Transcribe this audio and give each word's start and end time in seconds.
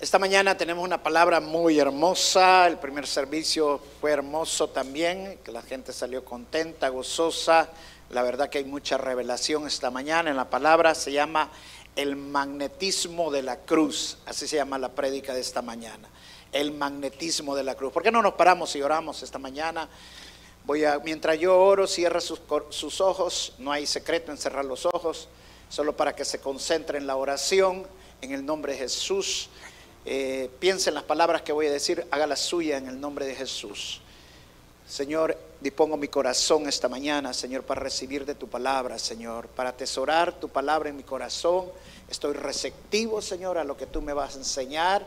Esta 0.00 0.18
mañana 0.18 0.56
tenemos 0.56 0.82
una 0.82 1.02
palabra 1.02 1.40
muy 1.40 1.78
hermosa. 1.78 2.66
El 2.66 2.78
primer 2.78 3.06
servicio 3.06 3.78
fue 4.00 4.12
hermoso 4.12 4.70
también, 4.70 5.38
que 5.44 5.52
la 5.52 5.60
gente 5.60 5.92
salió 5.92 6.24
contenta, 6.24 6.88
gozosa. 6.88 7.68
La 8.08 8.22
verdad 8.22 8.48
que 8.48 8.56
hay 8.56 8.64
mucha 8.64 8.96
revelación 8.96 9.66
esta 9.66 9.90
mañana 9.90 10.30
en 10.30 10.38
la 10.38 10.48
palabra. 10.48 10.94
Se 10.94 11.12
llama 11.12 11.50
el 11.96 12.16
magnetismo 12.16 13.30
de 13.30 13.42
la 13.42 13.58
cruz. 13.58 14.16
Así 14.24 14.48
se 14.48 14.56
llama 14.56 14.78
la 14.78 14.88
prédica 14.88 15.34
de 15.34 15.42
esta 15.42 15.60
mañana. 15.60 16.08
El 16.50 16.72
magnetismo 16.72 17.54
de 17.54 17.64
la 17.64 17.74
cruz. 17.74 17.92
¿Por 17.92 18.02
qué 18.02 18.10
no 18.10 18.22
nos 18.22 18.32
paramos 18.32 18.74
y 18.76 18.80
oramos 18.80 19.22
esta 19.22 19.38
mañana? 19.38 19.86
Voy 20.64 20.82
a, 20.82 20.98
mientras 21.00 21.38
yo 21.38 21.60
oro, 21.60 21.86
cierra 21.86 22.22
sus, 22.22 22.40
sus 22.70 23.02
ojos. 23.02 23.52
No 23.58 23.70
hay 23.70 23.84
secreto 23.84 24.32
en 24.32 24.38
cerrar 24.38 24.64
los 24.64 24.86
ojos, 24.86 25.28
solo 25.68 25.94
para 25.94 26.16
que 26.16 26.24
se 26.24 26.40
concentre 26.40 26.96
en 26.96 27.06
la 27.06 27.16
oración. 27.16 27.86
En 28.22 28.32
el 28.32 28.46
nombre 28.46 28.72
de 28.72 28.78
Jesús. 28.78 29.50
Eh, 30.04 30.50
piense 30.58 30.90
en 30.90 30.94
las 30.94 31.04
palabras 31.04 31.42
que 31.42 31.52
voy 31.52 31.66
a 31.66 31.72
decir, 31.72 32.06
haga 32.10 32.26
la 32.26 32.36
suya 32.36 32.78
en 32.78 32.88
el 32.88 33.00
nombre 33.00 33.26
de 33.26 33.34
Jesús. 33.34 34.00
Señor, 34.88 35.38
dispongo 35.60 35.96
mi 35.96 36.08
corazón 36.08 36.68
esta 36.68 36.88
mañana, 36.88 37.32
Señor, 37.32 37.62
para 37.62 37.80
recibir 37.80 38.24
de 38.24 38.34
tu 38.34 38.48
palabra, 38.48 38.98
Señor, 38.98 39.46
para 39.48 39.70
atesorar 39.70 40.32
tu 40.40 40.48
palabra 40.48 40.88
en 40.88 40.96
mi 40.96 41.04
corazón. 41.04 41.66
Estoy 42.10 42.32
receptivo, 42.32 43.22
Señor, 43.22 43.56
a 43.56 43.62
lo 43.62 43.76
que 43.76 43.86
tú 43.86 44.02
me 44.02 44.12
vas 44.12 44.34
a 44.34 44.38
enseñar. 44.38 45.06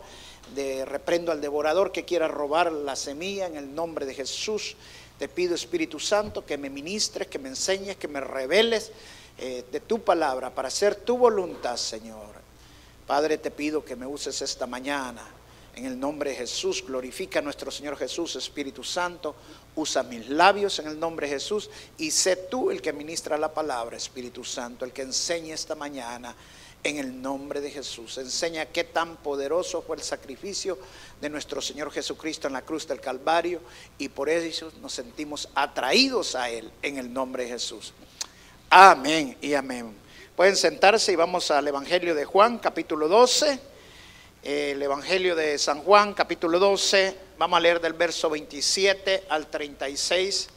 De, 0.56 0.86
reprendo 0.86 1.32
al 1.32 1.42
devorador 1.42 1.92
que 1.92 2.04
quiera 2.04 2.28
robar 2.28 2.72
la 2.72 2.96
semilla 2.96 3.48
en 3.48 3.58
el 3.58 3.74
nombre 3.74 4.06
de 4.06 4.14
Jesús. 4.14 4.76
Te 5.18 5.28
pido, 5.28 5.56
Espíritu 5.56 6.00
Santo, 6.00 6.46
que 6.46 6.58
me 6.58 6.70
ministres, 6.70 7.28
que 7.28 7.40
me 7.40 7.50
enseñes, 7.50 7.98
que 7.98 8.08
me 8.08 8.20
reveles 8.22 8.92
eh, 9.38 9.66
de 9.72 9.80
tu 9.80 10.00
palabra 10.00 10.50
para 10.50 10.68
hacer 10.68 10.96
tu 10.96 11.18
voluntad, 11.18 11.78
Señor. 11.78 12.43
Padre, 13.08 13.38
te 13.38 13.52
pido 13.52 13.84
que 13.84 13.96
me 13.96 14.06
uses 14.06 14.42
esta 14.42 14.66
mañana. 14.66 15.24
En 15.76 15.86
el 15.86 16.00
nombre 16.00 16.30
de 16.30 16.36
Jesús, 16.36 16.84
glorifica 16.86 17.40
a 17.40 17.42
nuestro 17.42 17.72
Señor 17.72 17.98
Jesús, 17.98 18.36
Espíritu 18.36 18.84
Santo. 18.84 19.36
Usa 19.76 20.04
mis 20.04 20.30
labios 20.30 20.78
en 20.80 20.88
el 20.88 21.00
nombre 21.00 21.28
de 21.28 21.34
Jesús 21.34 21.70
y 21.98 22.12
sé 22.12 22.36
tú 22.36 22.70
el 22.70 22.82
que 22.82 22.94
ministra 22.94 23.38
la 23.38 23.52
palabra, 23.52 23.98
Espíritu 23.98 24.44
Santo, 24.44 24.86
el 24.86 24.94
que 24.94 25.02
enseña 25.02 25.56
esta 25.56 25.74
mañana 25.74 26.36
en 26.84 26.98
el 26.98 27.22
nombre 27.22 27.60
de 27.60 27.72
Jesús. 27.72 28.18
Enseña 28.20 28.68
qué 28.68 28.84
tan 28.84 29.18
poderoso 29.18 29.82
fue 29.82 29.96
el 29.96 30.04
sacrificio 30.04 30.78
de 31.20 31.30
nuestro 31.30 31.62
Señor 31.62 31.92
Jesucristo 31.92 32.48
en 32.48 32.54
la 32.54 32.62
cruz 32.62 32.88
del 32.88 33.00
Calvario 33.00 33.62
y 33.98 34.10
por 34.10 34.30
eso 34.30 34.72
nos 34.82 34.94
sentimos 34.94 35.50
atraídos 35.56 36.36
a 36.36 36.50
Él 36.50 36.72
en 36.82 36.98
el 36.98 37.12
nombre 37.12 37.44
de 37.44 37.50
Jesús. 37.50 37.94
Amén 38.70 39.38
y 39.42 39.54
amén. 39.54 40.03
Pueden 40.36 40.56
sentarse 40.56 41.12
y 41.12 41.16
vamos 41.16 41.52
al 41.52 41.68
Evangelio 41.68 42.16
de 42.16 42.26
Juan, 42.26 42.58
capítulo 42.58 43.08
12. 43.08 43.60
El 44.42 44.82
Evangelio 44.82 45.36
de 45.36 45.60
San 45.60 45.84
Juan, 45.84 46.16
capítulo 46.16 46.58
12. 46.58 47.16
Vamos 47.38 47.56
a 47.56 47.60
leer 47.60 47.80
del 47.80 47.94
verso 47.94 48.32
27 48.32 49.26
al 49.30 49.46
36. 49.46 50.50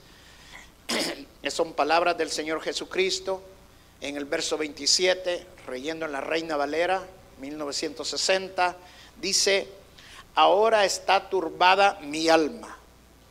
Son 1.50 1.74
palabras 1.74 2.16
del 2.16 2.30
Señor 2.30 2.62
Jesucristo. 2.62 3.42
En 4.00 4.16
el 4.16 4.24
verso 4.24 4.56
27, 4.56 5.46
reyendo 5.66 6.06
en 6.06 6.12
la 6.12 6.22
Reina 6.22 6.56
Valera, 6.56 7.02
1960, 7.38 8.76
dice, 9.20 9.68
ahora 10.36 10.86
está 10.86 11.28
turbada 11.28 11.98
mi 12.00 12.30
alma. 12.30 12.78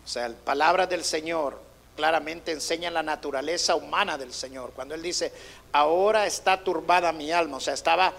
O 0.05 0.07
sea, 0.07 0.31
palabras 0.45 0.87
del 0.89 1.03
Señor 1.03 1.64
claramente 1.95 2.51
enseñan 2.51 2.93
la 2.93 3.03
naturaleza 3.03 3.75
humana 3.75 4.17
del 4.17 4.33
Señor. 4.33 4.71
Cuando 4.75 4.95
Él 4.95 5.01
dice, 5.01 5.31
ahora 5.71 6.25
está 6.25 6.63
turbada 6.63 7.11
mi 7.11 7.31
alma, 7.31 7.57
o 7.57 7.59
sea, 7.59 7.73
estaba 7.73 8.13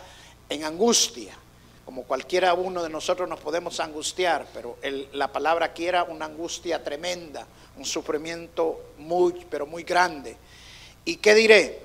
en 0.48 0.64
angustia. 0.64 1.36
Como 1.84 2.02
cualquiera 2.02 2.52
uno 2.54 2.82
de 2.82 2.90
nosotros 2.90 3.28
nos 3.28 3.38
podemos 3.38 3.78
angustiar, 3.78 4.46
pero 4.52 4.76
la 5.12 5.32
palabra 5.32 5.66
aquí 5.66 5.86
era 5.86 6.02
una 6.02 6.24
angustia 6.24 6.82
tremenda, 6.82 7.46
un 7.76 7.84
sufrimiento 7.84 8.92
muy, 8.98 9.46
pero 9.48 9.66
muy 9.66 9.84
grande. 9.84 10.36
¿Y 11.04 11.16
qué 11.18 11.34
diré? 11.34 11.80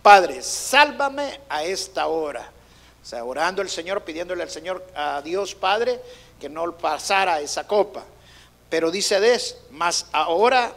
Padre, 0.00 0.42
sálvame 0.42 1.40
a 1.48 1.64
esta 1.64 2.06
hora. 2.06 2.50
O 3.02 3.06
sea, 3.06 3.24
orando 3.24 3.60
el 3.60 3.68
Señor, 3.68 4.02
pidiéndole 4.02 4.42
al 4.42 4.50
Señor, 4.50 4.84
a 4.94 5.20
Dios 5.20 5.54
Padre, 5.54 6.00
que 6.40 6.48
no 6.48 6.72
pasara 6.72 7.40
esa 7.40 7.66
copa. 7.66 8.04
Pero 8.70 8.90
dice 8.90 9.20
des, 9.20 9.58
más 9.70 10.06
ahora, 10.12 10.74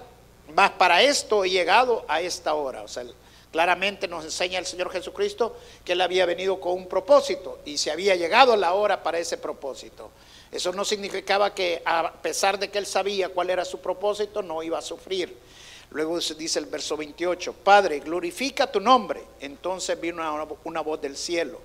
más 0.53 0.71
para 0.71 1.01
esto 1.01 1.43
he 1.43 1.49
llegado 1.49 2.05
a 2.07 2.21
esta 2.21 2.53
hora. 2.53 2.83
O 2.83 2.87
sea, 2.87 3.03
Claramente 3.51 4.07
nos 4.07 4.25
enseña 4.25 4.59
el 4.59 4.65
Señor 4.67 4.91
Jesucristo 4.91 5.57
que 5.83 5.93
Él 5.93 6.01
había 6.01 6.27
venido 6.27 6.59
con 6.59 6.73
un 6.73 6.87
propósito 6.87 7.59
y 7.65 7.79
se 7.79 7.89
había 7.89 8.15
llegado 8.15 8.55
la 8.55 8.73
hora 8.73 9.01
para 9.01 9.17
ese 9.17 9.37
propósito. 9.37 10.11
Eso 10.51 10.71
no 10.71 10.85
significaba 10.85 11.53
que 11.55 11.81
a 11.83 12.13
pesar 12.13 12.59
de 12.59 12.69
que 12.69 12.77
Él 12.77 12.85
sabía 12.85 13.29
cuál 13.29 13.49
era 13.49 13.65
su 13.65 13.79
propósito, 13.79 14.43
no 14.43 14.61
iba 14.61 14.77
a 14.77 14.83
sufrir. 14.83 15.35
Luego 15.91 16.19
dice 16.19 16.59
el 16.59 16.67
verso 16.67 16.95
28, 16.95 17.53
Padre, 17.63 17.99
glorifica 18.01 18.71
tu 18.71 18.79
nombre. 18.79 19.23
Entonces 19.39 19.99
vino 19.99 20.21
una, 20.21 20.47
una 20.63 20.81
voz 20.81 21.01
del 21.01 21.17
cielo. 21.17 21.59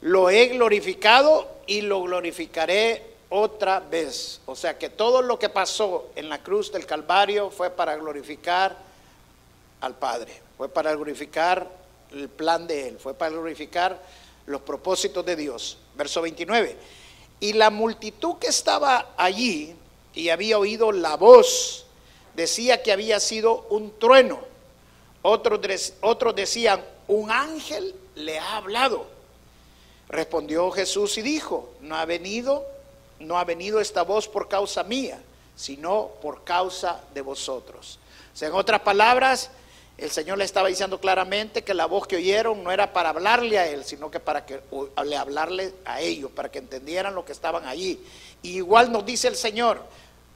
Lo 0.00 0.30
he 0.30 0.46
glorificado 0.48 1.50
y 1.66 1.82
lo 1.82 2.02
glorificaré 2.02 3.13
otra 3.36 3.80
vez. 3.80 4.40
O 4.46 4.54
sea 4.54 4.78
que 4.78 4.88
todo 4.88 5.22
lo 5.22 5.38
que 5.38 5.48
pasó 5.48 6.10
en 6.14 6.28
la 6.28 6.42
cruz 6.42 6.72
del 6.72 6.86
Calvario 6.86 7.50
fue 7.50 7.70
para 7.70 7.96
glorificar 7.96 8.76
al 9.80 9.94
Padre 9.96 10.44
fue 10.56 10.68
para 10.68 10.94
glorificar 10.94 11.68
el 12.12 12.28
plan 12.28 12.66
de 12.66 12.88
Él, 12.88 12.98
fue 12.98 13.14
para 13.14 13.32
glorificar 13.32 14.00
los 14.46 14.60
propósitos 14.60 15.24
de 15.24 15.36
Dios. 15.36 15.78
Verso 15.96 16.22
29. 16.22 16.76
Y 17.40 17.54
la 17.54 17.70
multitud 17.70 18.36
que 18.38 18.48
estaba 18.48 19.14
allí 19.16 19.74
y 20.14 20.28
había 20.28 20.58
oído 20.58 20.92
la 20.92 21.16
voz, 21.16 21.86
decía 22.34 22.82
que 22.82 22.92
había 22.92 23.18
sido 23.18 23.66
un 23.70 23.98
trueno. 23.98 24.40
Otros, 25.22 25.94
otros 26.02 26.36
decían, 26.36 26.84
un 27.08 27.30
ángel 27.30 27.94
le 28.14 28.38
ha 28.38 28.56
hablado. 28.56 29.06
Respondió 30.08 30.70
Jesús 30.70 31.18
y 31.18 31.22
dijo, 31.22 31.70
no 31.80 31.96
ha 31.96 32.04
venido, 32.04 32.64
no 33.20 33.38
ha 33.38 33.44
venido 33.44 33.80
esta 33.80 34.02
voz 34.02 34.28
por 34.28 34.48
causa 34.48 34.82
mía, 34.82 35.20
sino 35.56 36.10
por 36.20 36.44
causa 36.44 37.00
de 37.14 37.20
vosotros. 37.20 37.98
En 38.40 38.52
otras 38.52 38.80
palabras, 38.80 39.50
el 39.96 40.10
Señor 40.10 40.38
le 40.38 40.44
estaba 40.44 40.68
diciendo 40.68 41.00
claramente 41.00 41.62
que 41.62 41.72
la 41.72 41.86
voz 41.86 42.06
que 42.06 42.16
oyeron 42.16 42.64
no 42.64 42.72
era 42.72 42.92
para 42.92 43.10
hablarle 43.10 43.58
a 43.58 43.66
él, 43.68 43.84
sino 43.84 44.10
que 44.10 44.18
para 44.18 44.44
que 44.44 44.60
le 45.04 45.16
hablarle 45.16 45.72
a 45.84 46.00
ellos, 46.00 46.30
para 46.32 46.50
que 46.50 46.58
entendieran 46.58 47.14
lo 47.14 47.24
que 47.24 47.32
estaban 47.32 47.66
allí. 47.66 48.00
Y 48.42 48.56
igual 48.56 48.90
nos 48.90 49.06
dice 49.06 49.28
el 49.28 49.36
Señor 49.36 49.80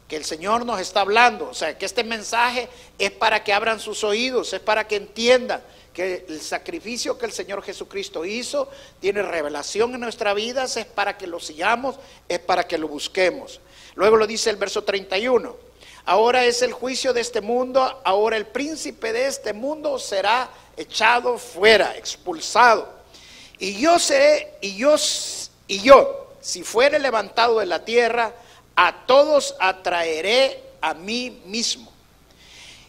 que 0.07 0.17
el 0.17 0.25
Señor 0.25 0.65
nos 0.65 0.81
está 0.81 1.03
hablando, 1.03 1.51
o 1.51 1.55
sea, 1.55 1.77
que 1.77 1.85
este 1.85 2.03
mensaje 2.03 2.69
es 2.99 3.11
para 3.11 3.45
que 3.45 3.53
abran 3.53 3.79
sus 3.79 4.03
oídos, 4.05 4.53
es 4.55 4.61
para 4.61 4.87
que 4.89 4.97
entiendan 4.97 5.61
que 5.99 6.27
el 6.29 6.41
sacrificio 6.41 7.19
que 7.19 7.27
el 7.27 7.33
Señor 7.33 7.61
Jesucristo 7.61 8.25
hizo 8.25 8.71
tiene 9.01 9.21
revelación 9.21 9.93
en 9.95 10.01
nuestra 10.01 10.33
vida, 10.33 10.63
es 10.63 10.87
para 10.87 11.19
que 11.19 11.27
lo 11.27 11.41
sigamos, 11.41 11.97
es 12.29 12.39
para 12.39 12.69
que 12.69 12.79
lo 12.79 12.87
busquemos. 12.87 13.61
Luego 13.97 14.17
lo 14.17 14.25
dice 14.29 14.49
el 14.49 14.55
verso 14.55 14.85
31. 14.85 15.57
Ahora 16.05 16.45
es 16.45 16.63
el 16.63 16.73
juicio 16.73 17.13
de 17.13 17.21
este 17.21 17.41
mundo, 17.41 18.01
ahora 18.05 18.37
el 18.37 18.47
príncipe 18.47 19.13
de 19.13 19.27
este 19.27 19.53
mundo 19.53 19.99
será 19.99 20.49
echado 20.77 21.37
fuera, 21.37 21.97
expulsado. 21.97 22.89
Y 23.59 23.81
yo 23.81 23.99
seré, 23.99 24.55
y 24.61 24.77
yo, 24.77 24.95
y 25.67 25.81
yo, 25.81 26.33
si 26.41 26.63
fuere 26.63 27.01
levantado 27.01 27.59
de 27.59 27.67
la 27.67 27.85
tierra, 27.85 28.33
a 28.77 29.05
todos 29.05 29.57
atraeré 29.59 30.63
a 30.81 30.95
mí 30.95 31.43
mismo. 31.45 31.93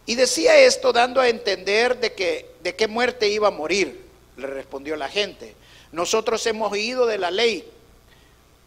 Y 0.06 0.13
decía 0.13 0.56
esto 0.57 0.94
dando 0.94 1.19
a 1.19 1.28
entender 1.28 2.00
de 2.00 2.13
que 2.13 2.49
de 2.62 2.76
qué 2.76 2.88
muerte 2.88 3.28
iba 3.30 3.48
a 3.48 3.52
morir, 3.52 4.06
le 4.38 4.48
respondió 4.48 4.96
la 4.96 5.10
gente. 5.10 5.56
Nosotros 5.92 6.46
hemos 6.46 6.72
oído 6.72 7.06
de 7.06 7.18
la 7.18 7.32
ley 7.32 7.70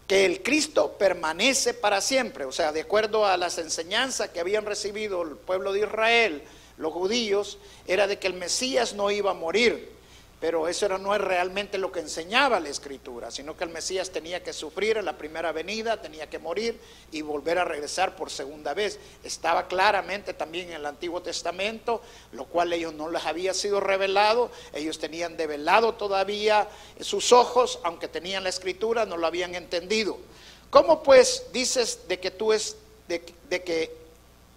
que 0.06 0.26
el 0.26 0.42
Cristo 0.42 0.96
permanece 0.98 1.74
para 1.74 2.00
siempre, 2.00 2.44
o 2.44 2.52
sea, 2.52 2.72
de 2.72 2.82
acuerdo 2.82 3.24
a 3.24 3.36
las 3.36 3.58
enseñanzas 3.58 4.30
que 4.30 4.40
habían 4.40 4.66
recibido 4.66 5.22
el 5.22 5.36
pueblo 5.36 5.72
de 5.72 5.80
Israel, 5.80 6.42
los 6.76 6.92
judíos, 6.92 7.58
era 7.86 8.06
de 8.06 8.18
que 8.18 8.26
el 8.26 8.34
Mesías 8.34 8.94
no 8.94 9.10
iba 9.10 9.30
a 9.30 9.34
morir, 9.34 9.90
pero 10.42 10.66
eso 10.66 10.88
no 10.98 11.14
es 11.14 11.20
realmente 11.20 11.78
lo 11.78 11.92
que 11.92 12.00
enseñaba 12.00 12.58
la 12.58 12.68
escritura, 12.68 13.30
sino 13.30 13.56
que 13.56 13.62
el 13.62 13.70
Mesías 13.70 14.10
tenía 14.10 14.42
que 14.42 14.52
sufrir 14.52 14.96
en 14.96 15.04
la 15.04 15.16
primera 15.16 15.52
venida, 15.52 16.02
tenía 16.02 16.28
que 16.28 16.40
morir 16.40 16.80
y 17.12 17.22
volver 17.22 17.60
a 17.60 17.64
regresar 17.64 18.16
por 18.16 18.28
segunda 18.28 18.74
vez. 18.74 18.98
Estaba 19.22 19.68
claramente 19.68 20.34
también 20.34 20.70
en 20.70 20.74
el 20.74 20.86
Antiguo 20.86 21.22
Testamento, 21.22 22.02
lo 22.32 22.46
cual 22.46 22.72
ellos 22.72 22.92
no 22.92 23.08
les 23.08 23.24
había 23.24 23.54
sido 23.54 23.78
revelado, 23.78 24.50
ellos 24.72 24.98
tenían 24.98 25.36
develado 25.36 25.94
todavía 25.94 26.68
sus 26.98 27.30
ojos, 27.30 27.78
aunque 27.84 28.08
tenían 28.08 28.42
la 28.42 28.48
escritura, 28.48 29.06
no 29.06 29.18
lo 29.18 29.28
habían 29.28 29.54
entendido. 29.54 30.18
¿Cómo 30.70 31.04
pues 31.04 31.44
dices 31.52 32.08
de 32.08 32.18
que 32.18 32.32
tú 32.32 32.52
es 32.52 32.76
de, 33.06 33.22
de 33.48 33.62
que 33.62 33.94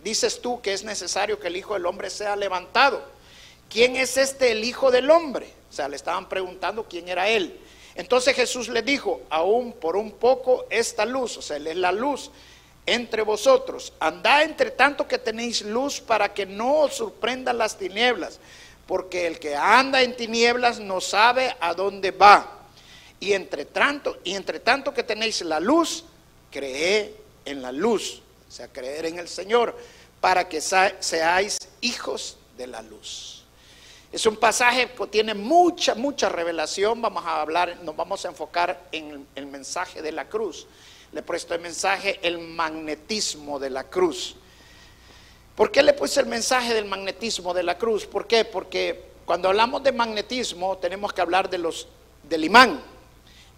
dices 0.04 0.42
tú 0.42 0.60
que 0.64 0.74
es 0.74 0.84
necesario 0.84 1.40
que 1.40 1.46
el 1.46 1.58
Hijo 1.58 1.76
del 1.76 1.86
Hombre 1.86 2.10
sea 2.10 2.36
levantado? 2.36 3.14
¿Quién 3.70 3.96
es 3.96 4.18
este 4.18 4.52
el 4.52 4.64
Hijo 4.64 4.92
del 4.92 5.10
Hombre? 5.10 5.48
O 5.70 5.74
sea, 5.74 5.88
le 5.88 5.96
estaban 5.96 6.30
preguntando 6.30 6.86
quién 6.88 7.10
era 7.10 7.28
él. 7.28 7.60
Entonces 7.96 8.36
Jesús 8.36 8.68
le 8.68 8.82
dijo, 8.82 9.22
aún 9.30 9.74
por 9.74 9.96
un 9.96 10.12
poco 10.12 10.66
esta 10.70 11.06
luz, 11.06 11.38
o 11.38 11.42
sea, 11.42 11.58
él 11.58 11.68
es 11.68 11.78
la 11.78 11.92
luz 11.92 12.30
entre 12.86 13.22
vosotros. 13.22 13.94
Andad 14.00 14.44
entre 14.44 14.72
tanto 14.72 15.08
que 15.08 15.18
tenéis 15.18 15.62
luz 15.62 16.02
para 16.02 16.34
que 16.34 16.46
no 16.46 16.82
os 16.82 16.96
sorprendan 16.96 17.58
las 17.58 17.78
tinieblas, 17.78 18.40
porque 18.86 19.28
el 19.28 19.40
que 19.40 19.56
anda 19.56 20.02
en 20.02 20.16
tinieblas 20.16 20.80
no 20.80 21.02
sabe 21.02 21.56
a 21.60 21.74
dónde 21.74 22.12
va. 22.12 22.52
Y 23.20 23.34
entre 23.34 23.66
tanto, 23.66 24.18
y 24.24 24.36
entre 24.36 24.60
tanto 24.60 24.94
que 24.94 25.04
tenéis 25.04 25.42
la 25.42 25.60
luz, 25.60 26.04
cree 26.52 27.16
en 27.46 27.62
la 27.62 27.72
luz, 27.72 28.22
o 28.48 28.52
sea, 28.52 28.68
creer 28.68 29.06
en 29.06 29.20
el 29.20 29.30
Señor, 29.30 29.76
para 30.20 30.50
que 30.50 30.60
seáis 30.62 31.58
hijos 31.82 32.38
de 32.58 32.68
la 32.68 32.82
luz. 32.82 33.45
Es 34.16 34.26
un 34.26 34.38
pasaje 34.38 34.92
que 34.98 35.08
tiene 35.08 35.34
mucha, 35.34 35.94
mucha 35.94 36.30
revelación. 36.30 37.02
Vamos 37.02 37.26
a 37.26 37.42
hablar, 37.42 37.80
nos 37.84 37.98
vamos 37.98 38.24
a 38.24 38.30
enfocar 38.30 38.88
en 38.94 39.28
el 39.36 39.46
mensaje 39.46 40.02
de 40.02 40.14
la 40.14 40.30
cruz. 40.30 40.68
Le 41.12 41.20
he 41.20 41.22
puesto 41.22 41.54
el 41.54 41.60
mensaje 41.60 42.18
el 42.22 42.40
magnetismo 42.40 43.60
de 43.60 43.70
la 43.70 43.84
cruz. 43.84 44.38
¿Por 45.54 45.70
qué 45.70 45.84
le 45.84 45.92
puse 45.92 46.22
el 46.22 46.28
mensaje 46.28 46.74
del 46.74 46.86
magnetismo 46.86 47.54
de 47.54 47.64
la 47.64 47.78
cruz? 47.78 48.06
¿Por 48.06 48.26
qué? 48.26 48.46
Porque 48.46 49.04
cuando 49.26 49.50
hablamos 49.50 49.84
de 49.84 49.92
magnetismo 49.92 50.78
tenemos 50.78 51.12
que 51.12 51.20
hablar 51.20 51.50
de 51.50 51.58
los, 51.58 51.90
del 52.24 52.46
imán. 52.46 52.82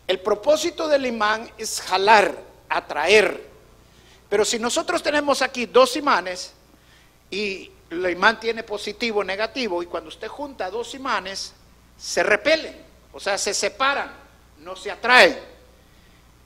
El 0.07 0.19
propósito 0.21 0.87
del 0.87 1.05
imán 1.05 1.51
es 1.59 1.81
jalar, 1.81 2.35
atraer. 2.67 3.47
Pero 4.27 4.43
si 4.43 4.57
nosotros 4.57 5.03
tenemos 5.03 5.43
aquí 5.43 5.67
dos 5.67 5.95
imanes 5.97 6.51
y 7.29 7.69
el 7.89 8.09
imán 8.09 8.39
tiene 8.39 8.63
positivo 8.63 9.21
o 9.21 9.23
negativo 9.23 9.81
y 9.81 9.85
cuando 9.85 10.09
usted 10.09 10.27
junta 10.27 10.69
dos 10.69 10.93
imanes 10.93 11.53
se 11.97 12.23
repelen, 12.23 12.75
o 13.13 13.19
sea, 13.19 13.37
se 13.37 13.53
separan, 13.53 14.11
no 14.59 14.75
se 14.75 14.91
atraen. 14.91 15.37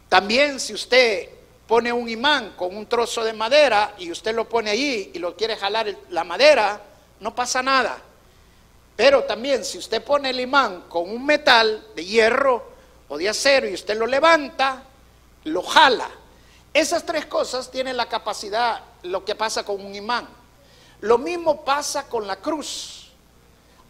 También 0.07 0.59
si 0.59 0.73
usted 0.73 1.29
pone 1.67 1.91
un 1.91 2.07
imán 2.07 2.53
con 2.57 2.75
un 2.75 2.85
trozo 2.85 3.23
de 3.23 3.33
madera 3.33 3.95
y 3.97 4.11
usted 4.11 4.35
lo 4.35 4.47
pone 4.47 4.69
allí 4.69 5.11
y 5.13 5.19
lo 5.19 5.35
quiere 5.35 5.55
jalar 5.55 5.95
la 6.09 6.23
madera, 6.23 6.81
no 7.19 7.33
pasa 7.33 7.63
nada. 7.63 7.97
Pero 8.95 9.23
también 9.23 9.63
si 9.65 9.77
usted 9.77 10.03
pone 10.03 10.29
el 10.29 10.39
imán 10.39 10.81
con 10.89 11.09
un 11.09 11.25
metal 11.25 11.87
de 11.95 12.05
hierro 12.05 12.71
o 13.07 13.17
de 13.17 13.29
acero 13.29 13.67
y 13.67 13.73
usted 13.73 13.97
lo 13.97 14.05
levanta, 14.05 14.83
lo 15.45 15.63
jala. 15.63 16.09
Esas 16.73 17.05
tres 17.05 17.25
cosas 17.25 17.71
tienen 17.71 17.97
la 17.97 18.07
capacidad, 18.07 18.83
lo 19.03 19.25
que 19.25 19.35
pasa 19.35 19.63
con 19.63 19.83
un 19.83 19.95
imán. 19.95 20.40
Lo 21.01 21.17
mismo 21.17 21.63
pasa 21.63 22.07
con 22.07 22.27
la 22.27 22.37
cruz. 22.37 23.09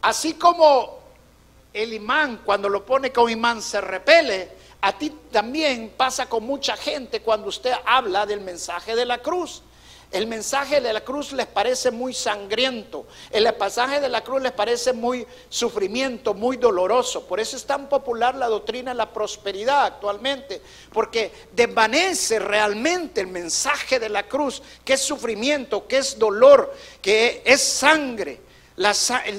Así 0.02 0.34
como 0.34 1.00
el 1.74 1.94
imán 1.94 2.42
cuando 2.44 2.68
lo 2.70 2.86
pone 2.86 3.12
con 3.12 3.30
imán 3.30 3.62
se 3.62 3.80
repele, 3.82 4.50
a 4.82 4.98
ti 4.98 5.12
también 5.32 5.94
pasa 5.96 6.28
con 6.28 6.44
mucha 6.44 6.76
gente 6.76 7.22
cuando 7.22 7.50
usted 7.50 7.74
habla 7.86 8.26
del 8.26 8.42
mensaje 8.42 8.96
de 8.96 9.06
la 9.06 9.20
cruz. 9.20 9.62
El 10.12 10.28
mensaje 10.28 10.82
de 10.82 10.92
la 10.92 11.02
cruz 11.02 11.32
les 11.32 11.48
parece 11.48 11.90
muy 11.90 12.14
sangriento. 12.14 13.08
El 13.30 13.52
pasaje 13.54 14.02
de 14.02 14.10
la 14.10 14.22
cruz 14.22 14.42
les 14.42 14.52
parece 14.52 14.92
muy 14.92 15.26
sufrimiento, 15.48 16.34
muy 16.34 16.58
doloroso. 16.58 17.26
Por 17.26 17.40
eso 17.40 17.56
es 17.56 17.66
tan 17.66 17.88
popular 17.88 18.36
la 18.36 18.48
doctrina 18.48 18.92
de 18.92 18.98
la 18.98 19.14
prosperidad 19.14 19.86
actualmente. 19.86 20.62
Porque 20.92 21.32
desvanece 21.54 22.40
realmente 22.40 23.22
el 23.22 23.28
mensaje 23.28 24.00
de 24.00 24.10
la 24.10 24.28
cruz, 24.28 24.62
que 24.84 24.94
es 24.94 25.02
sufrimiento, 25.02 25.88
que 25.88 26.00
es 26.00 26.20
dolor, 26.20 26.76
que 27.02 27.42
es 27.46 27.62
sangre 27.62 28.51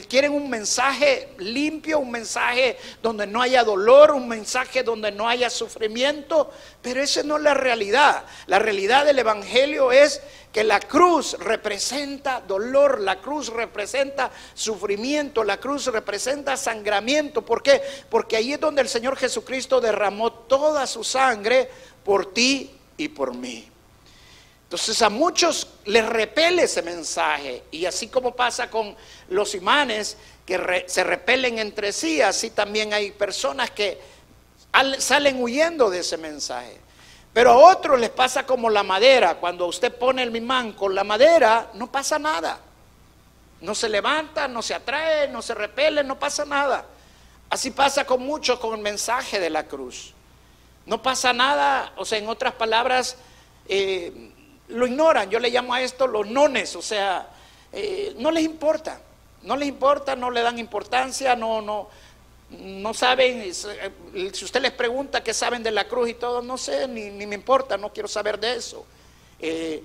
quieren 0.08 0.32
un 0.32 0.48
mensaje 0.48 1.34
limpio, 1.38 1.98
un 1.98 2.10
mensaje 2.10 2.76
donde 3.02 3.26
no 3.26 3.40
haya 3.40 3.64
dolor, 3.64 4.12
un 4.12 4.28
mensaje 4.28 4.82
donde 4.82 5.10
no 5.10 5.28
haya 5.28 5.50
sufrimiento, 5.50 6.50
pero 6.80 7.02
esa 7.02 7.22
no 7.22 7.36
es 7.36 7.42
la 7.42 7.54
realidad. 7.54 8.24
La 8.46 8.58
realidad 8.58 9.04
del 9.04 9.18
Evangelio 9.18 9.90
es 9.90 10.20
que 10.52 10.64
la 10.64 10.80
cruz 10.80 11.36
representa 11.40 12.40
dolor, 12.40 13.00
la 13.00 13.20
cruz 13.20 13.48
representa 13.48 14.30
sufrimiento, 14.54 15.44
la 15.44 15.58
cruz 15.58 15.86
representa 15.86 16.56
sangramiento. 16.56 17.42
¿Por 17.42 17.62
qué? 17.62 17.80
Porque 18.10 18.36
ahí 18.36 18.52
es 18.52 18.60
donde 18.60 18.82
el 18.82 18.88
Señor 18.88 19.16
Jesucristo 19.16 19.80
derramó 19.80 20.30
toda 20.32 20.86
su 20.86 21.02
sangre 21.02 21.70
por 22.04 22.34
ti 22.34 22.70
y 22.98 23.08
por 23.08 23.34
mí. 23.34 23.71
Entonces 24.72 25.02
a 25.02 25.10
muchos 25.10 25.68
les 25.84 26.06
repele 26.06 26.62
ese 26.62 26.80
mensaje 26.80 27.64
y 27.70 27.84
así 27.84 28.08
como 28.08 28.34
pasa 28.34 28.70
con 28.70 28.96
los 29.28 29.54
imanes 29.54 30.16
que 30.46 30.86
se 30.86 31.04
repelen 31.04 31.58
entre 31.58 31.92
sí, 31.92 32.22
así 32.22 32.48
también 32.48 32.94
hay 32.94 33.10
personas 33.10 33.70
que 33.70 34.00
salen 34.96 35.42
huyendo 35.42 35.90
de 35.90 35.98
ese 35.98 36.16
mensaje. 36.16 36.80
Pero 37.34 37.50
a 37.50 37.56
otros 37.70 38.00
les 38.00 38.08
pasa 38.08 38.46
como 38.46 38.70
la 38.70 38.82
madera, 38.82 39.34
cuando 39.34 39.66
usted 39.66 39.94
pone 39.94 40.22
el 40.22 40.34
imán 40.34 40.72
con 40.72 40.94
la 40.94 41.04
madera, 41.04 41.70
no 41.74 41.92
pasa 41.92 42.18
nada. 42.18 42.58
No 43.60 43.74
se 43.74 43.90
levanta, 43.90 44.48
no 44.48 44.62
se 44.62 44.72
atrae, 44.72 45.28
no 45.28 45.42
se 45.42 45.52
repele, 45.52 46.02
no 46.02 46.18
pasa 46.18 46.46
nada. 46.46 46.86
Así 47.50 47.72
pasa 47.72 48.06
con 48.06 48.22
muchos 48.22 48.58
con 48.58 48.72
el 48.72 48.80
mensaje 48.80 49.38
de 49.38 49.50
la 49.50 49.66
cruz. 49.66 50.14
No 50.86 51.02
pasa 51.02 51.34
nada, 51.34 51.92
o 51.96 52.06
sea, 52.06 52.16
en 52.16 52.26
otras 52.26 52.54
palabras, 52.54 53.18
eh, 53.68 54.31
lo 54.72 54.86
ignoran. 54.86 55.30
Yo 55.30 55.38
le 55.38 55.50
llamo 55.50 55.74
a 55.74 55.82
esto 55.82 56.06
los 56.06 56.26
nones, 56.26 56.74
o 56.76 56.82
sea, 56.82 57.28
eh, 57.72 58.14
no 58.18 58.30
les 58.30 58.44
importa, 58.44 59.00
no 59.42 59.56
les 59.56 59.68
importa, 59.68 60.16
no 60.16 60.30
le 60.30 60.42
dan 60.42 60.58
importancia, 60.58 61.36
no, 61.36 61.60
no, 61.62 61.88
no 62.50 62.94
saben. 62.94 63.40
Eh, 63.42 64.30
si 64.32 64.44
usted 64.44 64.60
les 64.60 64.72
pregunta 64.72 65.22
qué 65.22 65.32
saben 65.32 65.62
de 65.62 65.70
la 65.70 65.88
cruz 65.88 66.10
y 66.10 66.14
todo, 66.14 66.42
no 66.42 66.58
sé, 66.58 66.88
ni, 66.88 67.10
me 67.10 67.34
importa, 67.34 67.76
no 67.76 67.92
quiero 67.92 68.08
saber 68.08 68.38
de 68.38 68.54
eso. 68.54 68.84
Eh, 69.40 69.82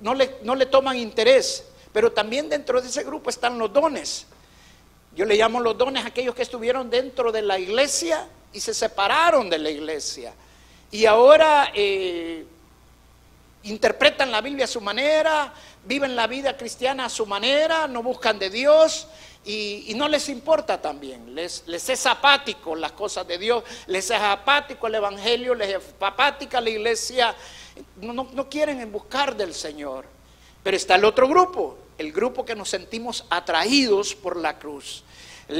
no, 0.00 0.14
le, 0.14 0.36
no 0.42 0.54
le 0.54 0.66
toman 0.66 0.96
interés, 0.96 1.64
pero 1.92 2.12
también 2.12 2.48
dentro 2.48 2.80
de 2.80 2.88
ese 2.88 3.04
grupo 3.04 3.30
están 3.30 3.58
los 3.58 3.72
dones. 3.72 4.26
Yo 5.14 5.24
le 5.24 5.36
llamo 5.36 5.60
los 5.60 5.76
dones 5.76 6.04
a 6.04 6.08
aquellos 6.08 6.34
que 6.34 6.42
estuvieron 6.42 6.88
dentro 6.90 7.32
de 7.32 7.42
la 7.42 7.58
iglesia 7.58 8.26
y 8.52 8.60
se 8.60 8.74
separaron 8.74 9.50
de 9.50 9.58
la 9.58 9.70
iglesia. 9.70 10.32
Y 10.90 11.06
ahora 11.06 11.70
interpretan 13.64 14.30
la 14.30 14.40
Biblia 14.40 14.64
a 14.64 14.68
su 14.68 14.80
manera, 14.80 15.52
viven 15.84 16.16
la 16.16 16.26
vida 16.26 16.56
cristiana 16.56 17.06
a 17.06 17.08
su 17.08 17.26
manera, 17.26 17.86
no 17.86 18.02
buscan 18.02 18.38
de 18.38 18.50
Dios 18.50 19.06
y, 19.44 19.92
no 19.96 20.08
les 20.08 20.28
importa 20.28 20.80
también, 20.80 21.34
les, 21.34 21.64
es 21.66 22.06
apático 22.06 22.74
las 22.74 22.92
cosas 22.92 23.26
de 23.26 23.38
Dios, 23.38 23.64
les 23.86 24.10
es 24.10 24.20
apático 24.20 24.86
el 24.86 24.96
Evangelio, 24.96 25.54
les 25.54 25.76
es 25.76 25.82
apática 26.00 26.60
la 26.60 26.70
iglesia, 26.70 27.34
no, 27.96 28.12
no 28.12 28.48
quieren 28.48 28.90
buscar 28.90 29.36
del 29.36 29.54
Señor. 29.54 30.06
Pero 30.62 30.76
está 30.76 30.94
el 30.94 31.04
otro 31.04 31.26
grupo, 31.26 31.76
el 31.98 32.12
grupo 32.12 32.44
que 32.44 32.54
nos 32.54 32.68
sentimos 32.68 33.24
atraídos 33.30 34.14
por 34.14 34.36
la 34.36 34.58
cruz 34.58 35.02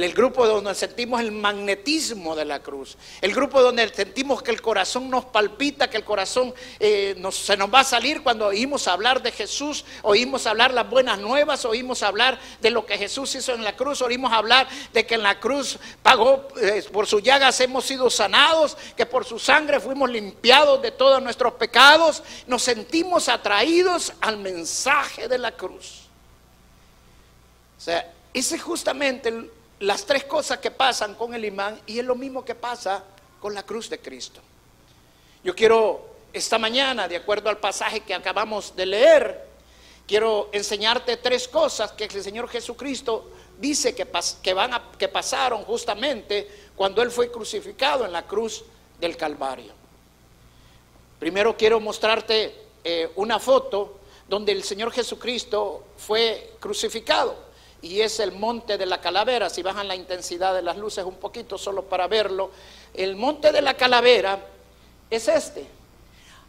el 0.01 0.13
grupo 0.13 0.47
donde 0.47 0.73
sentimos 0.73 1.21
el 1.21 1.31
magnetismo 1.31 2.35
de 2.35 2.45
la 2.45 2.59
cruz, 2.61 2.97
el 3.21 3.33
grupo 3.33 3.61
donde 3.61 3.87
sentimos 3.89 4.41
que 4.41 4.51
el 4.51 4.61
corazón 4.61 5.09
nos 5.09 5.25
palpita, 5.25 5.89
que 5.89 5.97
el 5.97 6.03
corazón 6.03 6.53
eh, 6.79 7.15
se 7.31 7.57
nos 7.57 7.73
va 7.73 7.81
a 7.81 7.83
salir 7.83 8.23
cuando 8.23 8.47
oímos 8.47 8.87
hablar 8.87 9.21
de 9.21 9.31
Jesús, 9.31 9.85
oímos 10.01 10.47
hablar 10.47 10.73
las 10.73 10.89
buenas 10.89 11.19
nuevas, 11.19 11.65
oímos 11.65 12.01
hablar 12.01 12.39
de 12.61 12.69
lo 12.71 12.85
que 12.85 12.97
Jesús 12.97 13.35
hizo 13.35 13.53
en 13.53 13.63
la 13.63 13.75
cruz, 13.75 14.01
oímos 14.01 14.33
hablar 14.33 14.67
de 14.91 15.05
que 15.05 15.15
en 15.15 15.23
la 15.23 15.39
cruz 15.39 15.77
pagó, 16.01 16.47
eh, 16.61 16.83
por 16.91 17.05
sus 17.05 17.21
llagas 17.21 17.59
hemos 17.59 17.85
sido 17.85 18.09
sanados, 18.09 18.77
que 18.97 19.05
por 19.05 19.25
su 19.25 19.37
sangre 19.37 19.79
fuimos 19.79 20.09
limpiados 20.09 20.81
de 20.81 20.91
todos 20.91 21.21
nuestros 21.21 21.53
pecados, 21.53 22.23
nos 22.47 22.63
sentimos 22.63 23.29
atraídos 23.29 24.13
al 24.21 24.37
mensaje 24.37 25.27
de 25.27 25.37
la 25.37 25.51
cruz. 25.51 26.03
O 27.77 27.81
sea, 27.81 28.11
ese 28.33 28.55
es 28.55 28.63
justamente 28.63 29.29
el 29.29 29.51
las 29.83 30.05
tres 30.05 30.23
cosas 30.23 30.59
que 30.59 30.71
pasan 30.71 31.15
con 31.15 31.33
el 31.33 31.43
imán 31.43 31.79
y 31.85 31.99
es 31.99 32.05
lo 32.05 32.15
mismo 32.15 32.45
que 32.45 32.55
pasa 32.55 33.03
con 33.41 33.53
la 33.53 33.63
cruz 33.63 33.89
de 33.89 33.99
Cristo. 33.99 34.39
Yo 35.43 35.53
quiero 35.53 36.05
esta 36.31 36.57
mañana, 36.57 37.07
de 37.09 37.17
acuerdo 37.17 37.49
al 37.49 37.57
pasaje 37.57 37.99
que 37.99 38.13
acabamos 38.13 38.73
de 38.77 38.85
leer, 38.85 39.45
quiero 40.07 40.49
enseñarte 40.53 41.17
tres 41.17 41.49
cosas 41.49 41.91
que 41.91 42.05
el 42.05 42.23
Señor 42.23 42.47
Jesucristo 42.47 43.29
dice 43.59 43.93
que, 43.93 44.53
van 44.53 44.73
a, 44.73 44.91
que 44.97 45.09
pasaron 45.09 45.65
justamente 45.65 46.69
cuando 46.77 47.01
Él 47.01 47.11
fue 47.11 47.29
crucificado 47.29 48.05
en 48.05 48.13
la 48.13 48.25
cruz 48.25 48.63
del 49.01 49.17
Calvario. 49.17 49.73
Primero 51.19 51.57
quiero 51.57 51.81
mostrarte 51.81 52.55
eh, 52.85 53.11
una 53.17 53.37
foto 53.37 53.99
donde 54.29 54.53
el 54.53 54.63
Señor 54.63 54.93
Jesucristo 54.93 55.87
fue 55.97 56.53
crucificado 56.61 57.51
y 57.83 57.99
es 57.99 58.21
el 58.21 58.31
monte 58.31 58.77
de 58.77 58.85
la 58.85 59.01
calavera. 59.01 59.49
Si 59.49 59.61
bajan 59.61 59.89
la 59.89 59.95
intensidad 59.95 60.55
de 60.55 60.61
las 60.61 60.77
luces 60.77 61.03
un 61.03 61.17
poquito 61.17 61.57
solo 61.57 61.83
para 61.83 62.07
verlo, 62.07 62.49
el 62.93 63.17
monte 63.17 63.51
de 63.51 63.61
la 63.61 63.75
calavera 63.75 64.39
es 65.09 65.27
este. 65.27 65.67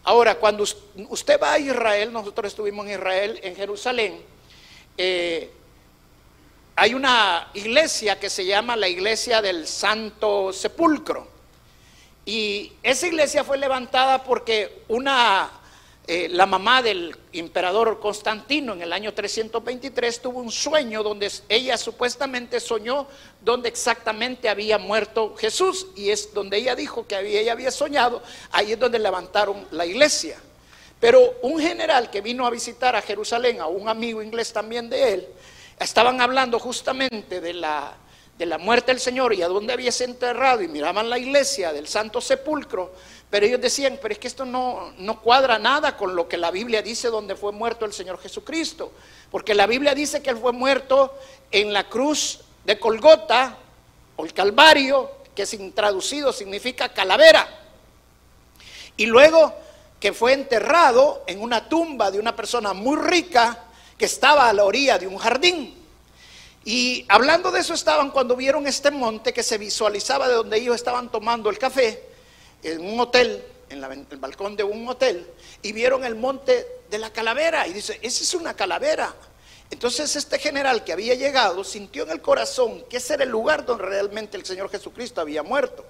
Ahora, 0.05 0.37
cuando 0.37 0.63
usted 0.63 1.41
va 1.43 1.55
a 1.55 1.59
Israel, 1.59 2.13
nosotros 2.13 2.53
estuvimos 2.53 2.87
en 2.87 2.93
Israel, 2.93 3.41
en 3.43 3.57
Jerusalén, 3.57 4.23
eh, 4.97 5.51
hay 6.77 6.95
una 6.95 7.51
iglesia 7.55 8.21
que 8.21 8.31
se 8.31 8.47
llama 8.47 8.77
la 8.77 8.87
iglesia 8.87 9.43
del 9.43 9.67
Santo 9.67 10.53
Sepulcro. 10.53 11.27
Y 12.25 12.73
esa 12.85 13.09
iglesia 13.09 13.43
fue 13.43 13.59
levantada 13.59 14.23
porque 14.23 14.83
una 14.87 15.51
eh, 16.07 16.29
la 16.29 16.45
mamá 16.45 16.83
del 16.83 17.17
emperador 17.33 17.99
Constantino 17.99 18.75
en 18.75 18.83
el 18.83 18.93
año 18.93 19.15
323 19.15 20.21
tuvo 20.21 20.41
un 20.41 20.53
sueño 20.53 21.03
donde 21.03 21.33
ella 21.49 21.79
supuestamente 21.79 22.61
soñó 22.61 23.07
donde 23.41 23.71
exactamente 23.71 24.51
había 24.51 24.77
muerto 24.77 25.35
Jesús 25.35 25.87
y 25.97 26.11
es 26.11 26.35
donde 26.35 26.59
ella 26.59 26.77
dijo 26.77 27.07
que 27.07 27.19
ella 27.41 27.53
había 27.53 27.71
soñado, 27.71 28.23
ahí 28.53 28.73
es 28.73 28.79
donde 28.79 28.99
levantaron 28.99 29.67
la 29.71 29.87
iglesia. 29.87 30.39
Pero 31.01 31.37
un 31.41 31.59
general 31.59 32.11
que 32.11 32.21
vino 32.21 32.47
a 32.47 32.51
visitar 32.51 32.95
a 32.95 33.01
Jerusalén, 33.01 33.63
a 33.63 33.67
un 33.67 33.89
amigo 33.89 34.23
inglés 34.23 34.53
también 34.53 34.91
de 34.91 35.15
él, 35.15 35.29
estaban 35.79 36.21
hablando 36.21 36.59
justamente 36.59 37.41
de 37.41 37.55
la, 37.55 37.95
de 38.37 38.45
la 38.45 38.59
muerte 38.59 38.93
del 38.93 39.01
Señor 39.01 39.33
y 39.33 39.41
a 39.41 39.49
dónde 39.49 39.73
había 39.73 39.91
enterrado 40.01 40.61
y 40.61 40.69
miraban 40.69 41.09
la 41.09 41.19
iglesia 41.19 41.73
del 41.73 41.89
Santo 41.89 42.21
Sepulcro 42.21 42.93
pero 43.35 43.47
ellos 43.47 43.61
decían, 43.61 43.99
pero 44.01 44.13
es 44.13 44.21
que 44.21 44.29
esto 44.29 44.45
no, 44.45 44.93
no 44.97 45.21
cuadra 45.21 45.59
nada 45.59 45.97
con 45.97 46.15
lo 46.15 46.29
que 46.29 46.37
la 46.37 46.53
Biblia 46.53 46.83
dice 46.83 47.09
donde 47.09 47.35
fue 47.35 47.51
muerto 47.51 47.85
el 47.85 47.93
Señor 47.93 48.21
Jesucristo. 48.21 48.93
Porque 49.29 49.57
la 49.57 49.67
Biblia 49.67 49.93
dice 49.93 50.23
que 50.23 50.31
Él 50.31 50.37
fue 50.37 50.53
muerto 50.53 51.13
en 51.51 51.73
la 51.73 51.89
cruz 51.89 52.43
de 52.65 52.79
Colgota 52.79 53.59
o 54.15 54.25
el 54.25 54.33
Calvario, 54.33 55.11
que 55.35 55.47
sin 55.47 55.73
traducido 55.73 56.33
significa 56.33 56.91
calavera. 56.91 57.49
Y 58.97 59.07
luego 59.07 59.53
que 59.99 60.13
fue 60.13 60.33
enterrado 60.33 61.25
en 61.27 61.43
una 61.43 61.69
tumba 61.69 62.13
de 62.13 62.21
una 62.21 62.37
persona 62.37 62.73
muy 62.73 62.97
rica 62.99 63.65
que 63.99 64.05
estaba 64.05 64.49
a 64.49 64.53
la 64.53 64.63
orilla 64.63 64.97
de 64.97 65.09
un 65.09 65.19
jardín. 65.19 65.75
Y 66.65 67.05
hablando 67.09 67.51
de 67.51 67.59
eso 67.59 67.75
estaban 67.75 68.13
cuando 68.13 68.37
vieron 68.37 68.69
este 68.69 68.93
monte 68.93 69.33
que 69.33 69.43
se 69.43 69.59
visualizaba 69.59 70.29
de 70.29 70.35
donde 70.35 70.57
ellos 70.57 70.77
estaban 70.77 71.11
tomando 71.11 71.51
el 71.51 71.59
café 71.59 72.14
en 72.65 72.85
un 72.85 72.99
hotel, 72.99 73.45
en, 73.69 73.85
el 73.85 74.19
balcón 74.19 74.57
de 74.57 74.65
un 74.65 74.89
hotel, 74.89 75.27
y 75.63 75.73
vieron 75.73 76.05
el 76.05 76.15
monte 76.15 76.67
de 76.91 76.99
la 76.99 77.11
calavera. 77.11 77.67
Y 77.69 77.73
dice, 77.73 77.99
esa 78.03 78.23
es 78.23 78.35
una 78.35 78.55
calavera. 78.55 79.15
Entonces 79.71 80.15
este 80.17 80.39
general 80.39 80.85
que 80.85 80.93
había 80.93 81.15
llegado 81.15 81.65
sintió 81.65 82.05
en 82.05 82.11
el 82.11 82.21
corazón 82.21 82.85
que 82.89 82.99
ese 82.99 83.15
era 83.15 83.25
el 83.25 83.31
lugar 83.31 83.65
donde 83.65 83.85
realmente 83.85 84.37
el 84.37 84.45
Señor 84.45 84.71
Jesucristo 84.71 85.21
había 85.21 85.43
muerto. 85.43 85.85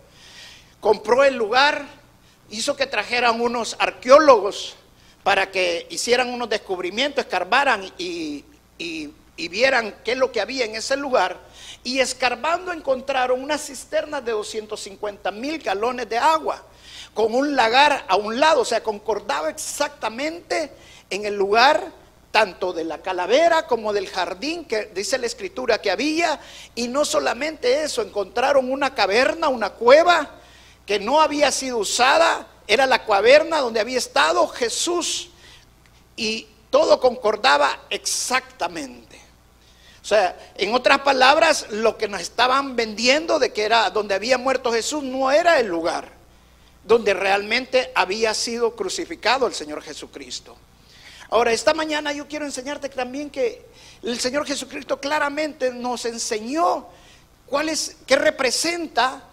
Compró 0.80 1.24
el 1.24 1.34
lugar, 1.34 1.86
hizo 2.50 2.76
que 2.76 2.86
trajeran 2.86 3.40
unos 3.40 3.76
arqueólogos 3.78 4.76
para 5.22 5.50
que 5.50 5.86
hicieran 5.90 6.28
unos 6.28 6.48
descubrimientos, 6.48 7.24
escarbaran 7.24 7.92
y, 7.98 8.44
y 8.78 9.48
vieran 9.48 9.96
qué 10.04 10.12
es 10.12 10.18
lo 10.18 10.30
que 10.30 10.40
había 10.40 10.64
en 10.64 10.76
ese 10.76 10.96
lugar. 10.96 11.38
Y 11.84 12.00
escarbando 12.00 12.72
encontraron 12.72 13.42
una 13.42 13.58
cisterna 13.58 14.20
de 14.20 14.32
250 14.32 15.30
mil 15.30 15.58
galones 15.58 16.08
de 16.08 16.18
agua, 16.18 16.62
con 17.12 17.34
un 17.34 17.54
lagar 17.54 18.04
a 18.08 18.16
un 18.16 18.40
lado, 18.40 18.62
o 18.62 18.64
sea, 18.64 18.82
concordaba 18.82 19.50
exactamente 19.50 20.72
en 21.10 21.26
el 21.26 21.36
lugar 21.36 21.92
tanto 22.34 22.72
de 22.72 22.82
la 22.82 22.98
calavera 22.98 23.68
como 23.68 23.92
del 23.92 24.08
jardín 24.08 24.64
que 24.64 24.86
dice 24.86 25.18
la 25.18 25.26
escritura 25.26 25.80
que 25.80 25.92
había. 25.92 26.40
Y 26.74 26.88
no 26.88 27.04
solamente 27.04 27.84
eso, 27.84 28.02
encontraron 28.02 28.72
una 28.72 28.92
caverna, 28.92 29.48
una 29.48 29.70
cueva 29.70 30.30
que 30.84 30.98
no 30.98 31.20
había 31.20 31.52
sido 31.52 31.78
usada, 31.78 32.48
era 32.66 32.86
la 32.86 33.04
caverna 33.04 33.60
donde 33.60 33.78
había 33.78 33.98
estado 33.98 34.48
Jesús. 34.48 35.30
Y 36.16 36.48
todo 36.70 36.98
concordaba 36.98 37.78
exactamente. 37.88 39.03
O 40.04 40.06
sea, 40.06 40.36
en 40.58 40.74
otras 40.74 40.98
palabras, 40.98 41.66
lo 41.70 41.96
que 41.96 42.08
nos 42.08 42.20
estaban 42.20 42.76
vendiendo 42.76 43.38
de 43.38 43.54
que 43.54 43.62
era 43.62 43.88
donde 43.88 44.14
había 44.14 44.36
muerto 44.36 44.70
Jesús 44.70 45.02
no 45.02 45.32
era 45.32 45.58
el 45.58 45.68
lugar 45.68 46.12
donde 46.84 47.14
realmente 47.14 47.90
había 47.94 48.34
sido 48.34 48.76
crucificado 48.76 49.46
el 49.46 49.54
Señor 49.54 49.80
Jesucristo. 49.80 50.58
Ahora, 51.30 51.52
esta 51.52 51.72
mañana 51.72 52.12
yo 52.12 52.28
quiero 52.28 52.44
enseñarte 52.44 52.90
también 52.90 53.30
que 53.30 53.64
el 54.02 54.20
Señor 54.20 54.46
Jesucristo 54.46 55.00
claramente 55.00 55.70
nos 55.70 56.04
enseñó 56.04 56.86
cuál 57.46 57.70
es, 57.70 57.96
qué 58.06 58.16
representa, 58.16 59.24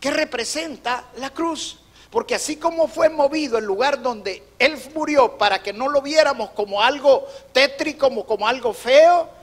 qué 0.00 0.10
representa 0.10 1.04
la 1.16 1.28
cruz. 1.28 1.80
Porque 2.10 2.34
así 2.34 2.56
como 2.56 2.88
fue 2.88 3.10
movido 3.10 3.58
el 3.58 3.66
lugar 3.66 4.00
donde 4.00 4.42
Él 4.58 4.78
murió 4.94 5.36
para 5.36 5.62
que 5.62 5.74
no 5.74 5.90
lo 5.90 6.00
viéramos 6.00 6.48
como 6.52 6.82
algo 6.82 7.28
tétrico, 7.52 8.08
como, 8.08 8.24
como 8.24 8.48
algo 8.48 8.72
feo, 8.72 9.41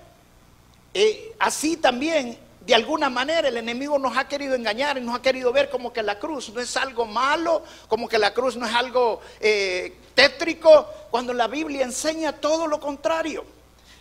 eh, 0.93 1.33
así 1.39 1.77
también, 1.77 2.37
de 2.65 2.75
alguna 2.75 3.09
manera, 3.09 3.47
el 3.47 3.57
enemigo 3.57 3.97
nos 3.97 4.17
ha 4.17 4.27
querido 4.27 4.55
engañar 4.55 4.97
y 4.97 5.01
nos 5.01 5.15
ha 5.15 5.21
querido 5.21 5.51
ver 5.51 5.69
como 5.69 5.93
que 5.93 6.03
la 6.03 6.19
cruz 6.19 6.49
no 6.49 6.61
es 6.61 6.75
algo 6.77 7.05
malo, 7.05 7.63
como 7.87 8.07
que 8.07 8.17
la 8.17 8.33
cruz 8.33 8.55
no 8.55 8.65
es 8.65 8.73
algo 8.73 9.21
eh, 9.39 9.95
tétrico, 10.13 10.87
cuando 11.09 11.33
la 11.33 11.47
Biblia 11.47 11.83
enseña 11.83 12.33
todo 12.33 12.67
lo 12.67 12.79
contrario. 12.79 13.45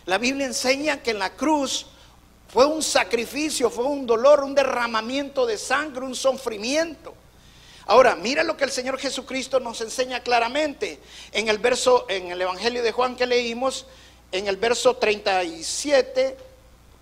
La 0.05 0.17
Biblia 0.17 0.45
enseña 0.45 1.01
que 1.01 1.11
en 1.11 1.19
la 1.19 1.31
cruz 1.31 1.85
fue 2.47 2.65
un 2.65 2.81
sacrificio, 2.81 3.69
fue 3.69 3.85
un 3.85 4.05
dolor, 4.05 4.43
un 4.43 4.55
derramamiento 4.55 5.45
de 5.45 5.57
sangre, 5.57 6.05
un 6.05 6.15
sufrimiento. 6.15 7.13
Ahora, 7.85 8.15
mira 8.15 8.43
lo 8.43 8.55
que 8.55 8.65
el 8.65 8.71
Señor 8.71 8.99
Jesucristo 8.99 9.59
nos 9.59 9.81
enseña 9.81 10.19
claramente 10.21 10.99
en 11.31 11.47
el 11.47 11.57
verso, 11.57 12.05
en 12.07 12.31
el 12.31 12.41
Evangelio 12.41 12.83
de 12.83 12.91
Juan 12.91 13.15
que 13.15 13.25
leímos, 13.25 13.87
en 14.31 14.47
el 14.47 14.57
verso 14.57 14.95
37 14.95 16.48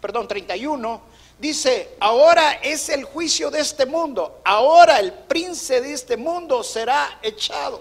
perdón, 0.07 0.25
31, 0.25 1.01
dice, 1.37 1.97
ahora 1.99 2.53
es 2.63 2.87
el 2.87 3.03
juicio 3.03 3.51
de 3.51 3.59
este 3.59 3.85
mundo, 3.85 4.39
ahora 4.45 5.01
el 5.01 5.11
príncipe 5.11 5.81
de 5.81 5.91
este 5.91 6.15
mundo 6.15 6.63
será 6.63 7.19
echado. 7.21 7.75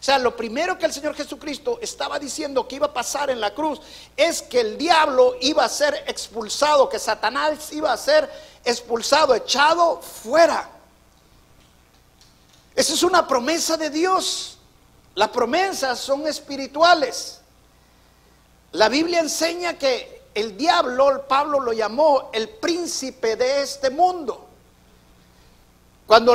O 0.00 0.02
sea, 0.06 0.18
lo 0.18 0.34
primero 0.34 0.78
que 0.78 0.86
el 0.86 0.94
Señor 0.94 1.14
Jesucristo 1.14 1.78
estaba 1.82 2.18
diciendo 2.18 2.66
que 2.66 2.76
iba 2.76 2.86
a 2.86 2.94
pasar 2.94 3.28
en 3.28 3.42
la 3.42 3.52
cruz 3.52 3.82
es 4.16 4.40
que 4.40 4.60
el 4.60 4.78
diablo 4.78 5.36
iba 5.42 5.66
a 5.66 5.68
ser 5.68 6.02
expulsado, 6.06 6.88
que 6.88 6.98
Satanás 6.98 7.70
iba 7.74 7.92
a 7.92 7.96
ser 7.98 8.26
expulsado, 8.64 9.34
echado 9.34 10.00
fuera. 10.00 10.70
Esa 12.74 12.94
es 12.94 13.02
una 13.02 13.28
promesa 13.28 13.76
de 13.76 13.90
Dios. 13.90 14.56
Las 15.14 15.28
promesas 15.28 15.98
son 15.98 16.26
espirituales. 16.26 17.40
La 18.72 18.88
Biblia 18.88 19.20
enseña 19.20 19.76
que 19.76 20.15
el 20.36 20.54
diablo, 20.54 21.24
Pablo 21.26 21.60
lo 21.60 21.72
llamó 21.72 22.28
el 22.30 22.50
príncipe 22.50 23.36
de 23.36 23.62
este 23.62 23.88
mundo. 23.88 24.46
Cuando 26.06 26.34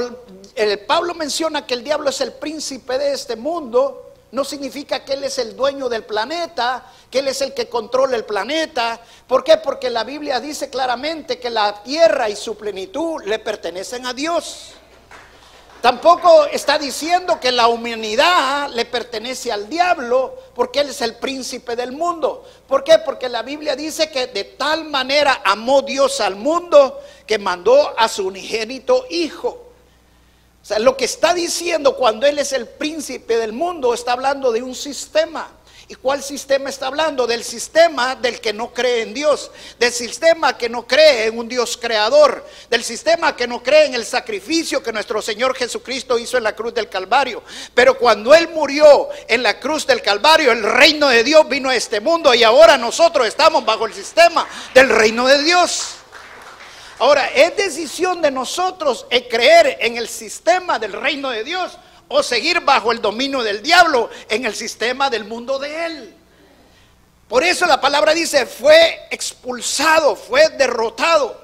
el, 0.56 0.80
Pablo 0.80 1.14
menciona 1.14 1.68
que 1.68 1.76
el 1.76 1.84
diablo 1.84 2.10
es 2.10 2.20
el 2.20 2.34
príncipe 2.34 2.98
de 2.98 3.14
este 3.14 3.36
mundo, 3.36 4.14
no 4.32 4.44
significa 4.44 5.06
que 5.06 5.14
él 5.14 5.24
es 5.24 5.38
el 5.38 5.56
dueño 5.56 5.88
del 5.88 6.04
planeta, 6.04 6.84
que 7.12 7.20
él 7.20 7.28
es 7.28 7.42
el 7.42 7.54
que 7.54 7.70
controla 7.70 8.18
el 8.18 8.26
planeta. 8.26 9.00
¿Por 9.28 9.44
qué? 9.44 9.58
Porque 9.58 9.92
la 9.92 10.04
Biblia 10.04 10.40
dice 10.40 10.72
claramente 10.72 11.40
que 11.40 11.52
la 11.52 11.84
tierra 11.84 12.28
y 12.28 12.36
su 12.36 12.58
plenitud 12.58 13.22
le 13.24 13.38
pertenecen 13.38 14.08
a 14.08 14.14
Dios. 14.16 14.74
Tampoco 15.82 16.46
está 16.46 16.78
diciendo 16.78 17.40
que 17.40 17.52
la 17.52 17.68
humanidad 17.68 18.70
le 18.70 18.86
pertenece 18.86 19.52
al 19.52 19.68
diablo 19.68 20.38
porque 20.54 20.82
él 20.82 20.90
es 20.90 21.02
el 21.02 21.16
príncipe 21.16 21.76
del 21.76 21.92
mundo. 21.92 22.46
¿Por 22.68 22.84
qué? 22.84 23.00
Porque 23.00 23.28
la 23.28 23.42
Biblia 23.42 23.76
dice 23.76 24.12
que 24.12 24.28
de 24.28 24.44
tal 24.44 24.86
manera 24.86 25.42
amó 25.44 25.82
Dios 25.82 26.22
al 26.22 26.36
mundo 26.36 27.02
que 27.26 27.40
mandó 27.40 27.98
a 27.98 28.08
su 28.08 28.28
unigénito 28.28 29.08
hijo. 29.10 29.72
O 30.62 30.66
sea, 30.66 30.78
lo 30.78 30.96
que 30.96 31.06
está 31.06 31.34
diciendo 31.34 31.96
cuando 31.96 32.28
él 32.28 32.38
es 32.38 32.54
el 32.54 32.68
príncipe 32.68 33.38
del 33.38 33.52
mundo 33.52 33.96
está 33.96 34.12
hablando 34.12 34.52
de 34.52 34.62
un 34.62 34.76
sistema. 34.76 35.50
¿Y 35.92 35.96
cuál 35.96 36.24
sistema 36.24 36.70
está 36.70 36.88
hablando? 36.88 37.28
Del 37.28 37.44
sistema 37.44 38.16
del 38.16 38.40
que 38.40 38.54
no 38.54 38.74
cree 38.74 39.02
en 39.02 39.14
Dios, 39.14 39.52
del 39.78 39.92
sistema 39.92 40.58
que 40.58 40.70
no 40.70 40.88
cree 40.88 41.26
en 41.26 41.38
un 41.38 41.50
Dios 41.50 41.76
creador, 41.76 42.48
del 42.70 42.82
sistema 42.82 43.36
que 43.36 43.46
no 43.46 43.62
cree 43.62 43.88
en 43.88 43.96
el 43.96 44.06
sacrificio 44.06 44.82
que 44.82 44.94
nuestro 44.94 45.22
Señor 45.22 45.54
Jesucristo 45.54 46.18
hizo 46.18 46.38
en 46.38 46.46
la 46.46 46.56
cruz 46.56 46.74
del 46.74 46.88
Calvario. 46.88 47.44
Pero 47.76 47.98
cuando 47.98 48.34
Él 48.34 48.48
murió 48.54 49.10
en 49.28 49.44
la 49.44 49.60
cruz 49.60 49.86
del 49.86 50.02
Calvario, 50.02 50.54
el 50.54 50.64
reino 50.64 51.10
de 51.10 51.26
Dios 51.26 51.50
vino 51.50 51.70
a 51.70 51.76
este 51.76 52.00
mundo 52.00 52.34
y 52.34 52.46
ahora 52.46 52.78
nosotros 52.78 53.28
estamos 53.28 53.66
bajo 53.66 53.86
el 53.86 53.94
sistema 53.94 54.48
del 54.74 54.88
reino 54.88 55.28
de 55.28 55.44
Dios. 55.44 55.96
Ahora, 57.00 57.28
es 57.36 57.58
decisión 57.58 58.22
de 58.22 58.32
nosotros 58.32 59.06
creer 59.30 59.78
en 59.82 59.98
el 59.98 60.08
sistema 60.08 60.80
del 60.80 60.94
reino 60.94 61.32
de 61.32 61.44
Dios 61.44 61.78
o 62.12 62.22
seguir 62.22 62.60
bajo 62.62 62.92
el 62.92 63.02
dominio 63.02 63.42
del 63.42 63.62
diablo 63.62 64.10
en 64.30 64.46
el 64.46 64.54
sistema 64.56 65.10
del 65.10 65.26
mundo 65.26 65.58
de 65.58 65.86
él. 65.86 66.16
Por 67.28 67.44
eso 67.44 67.66
la 67.66 67.80
palabra 67.80 68.14
dice, 68.14 68.46
fue 68.46 69.08
expulsado, 69.10 70.18
fue 70.18 70.50
derrotado. 70.50 71.40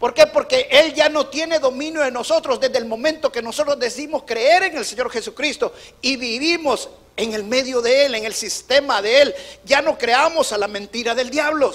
¿Por 0.00 0.14
qué? 0.14 0.26
Porque 0.26 0.66
Él 0.70 0.94
ya 0.94 1.08
no 1.08 1.26
tiene 1.26 1.60
dominio 1.60 2.00
de 2.00 2.10
nosotros 2.10 2.58
desde 2.58 2.78
el 2.78 2.86
momento 2.86 3.30
que 3.30 3.42
nosotros 3.42 3.78
decimos 3.78 4.24
creer 4.26 4.64
en 4.64 4.78
el 4.78 4.84
Señor 4.84 5.10
Jesucristo 5.10 5.72
y 6.00 6.16
vivimos 6.16 6.88
en 7.16 7.34
el 7.34 7.44
medio 7.44 7.82
de 7.82 8.06
Él, 8.06 8.14
en 8.14 8.24
el 8.24 8.34
sistema 8.34 9.00
de 9.00 9.22
Él. 9.22 9.34
Ya 9.64 9.82
no 9.82 9.96
creamos 9.96 10.52
a 10.52 10.58
la 10.58 10.66
mentira 10.66 11.14
del 11.14 11.30
diablo. 11.30 11.72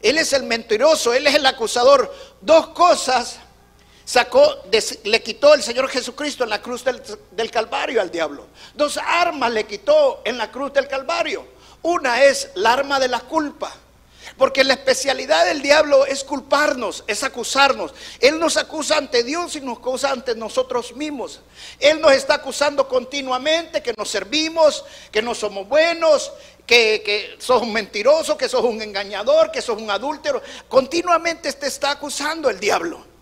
Él 0.00 0.18
es 0.18 0.32
el 0.34 0.44
mentiroso, 0.44 1.12
Él 1.12 1.26
es 1.26 1.34
el 1.34 1.46
acusador. 1.46 2.14
Dos 2.40 2.68
cosas 2.68 3.38
sacó, 4.06 4.62
le 5.04 5.22
quitó 5.22 5.52
el 5.52 5.62
Señor 5.62 5.88
Jesucristo 5.88 6.44
en 6.44 6.50
la 6.50 6.62
cruz 6.62 6.84
del, 6.84 7.50
Calvario 7.50 8.00
al 8.00 8.10
diablo. 8.10 8.46
Dos 8.74 8.98
armas 8.98 9.52
le 9.52 9.66
quitó 9.66 10.22
en 10.24 10.38
la 10.38 10.50
cruz 10.50 10.72
del 10.72 10.86
Calvario. 10.86 11.44
Una 11.82 12.22
es 12.22 12.50
la 12.54 12.72
arma 12.72 12.98
de 12.98 13.08
la 13.08 13.20
culpa. 13.20 13.74
Porque 14.38 14.64
la 14.64 14.74
especialidad 14.74 15.46
del 15.46 15.62
diablo 15.62 16.04
es 16.04 16.22
culparnos, 16.22 17.04
es 17.06 17.24
acusarnos. 17.24 17.94
Él 18.20 18.38
nos 18.38 18.56
acusa 18.56 18.96
ante 18.96 19.22
Dios 19.22 19.56
y 19.56 19.60
nos 19.60 19.78
acusa 19.78 20.10
ante 20.10 20.34
nosotros 20.34 20.94
mismos. 20.94 21.40
Él 21.78 22.00
nos 22.00 22.12
está 22.12 22.34
acusando 22.34 22.86
continuamente 22.86 23.82
que 23.82 23.94
nos 23.96 24.10
servimos, 24.10 24.84
que 25.10 25.22
no 25.22 25.34
somos 25.34 25.66
buenos, 25.68 26.32
que, 26.66 27.02
que 27.04 27.36
sos 27.38 27.62
un 27.62 27.72
mentiroso, 27.72 28.36
que 28.36 28.48
sos 28.48 28.62
un 28.64 28.82
engañador, 28.82 29.50
que 29.50 29.62
sos 29.62 29.80
un 29.80 29.90
adúltero. 29.90 30.42
Continuamente 30.68 31.52
te 31.52 31.66
está 31.66 31.92
acusando 31.92 32.50
el 32.50 32.60
diablo. 32.60 33.15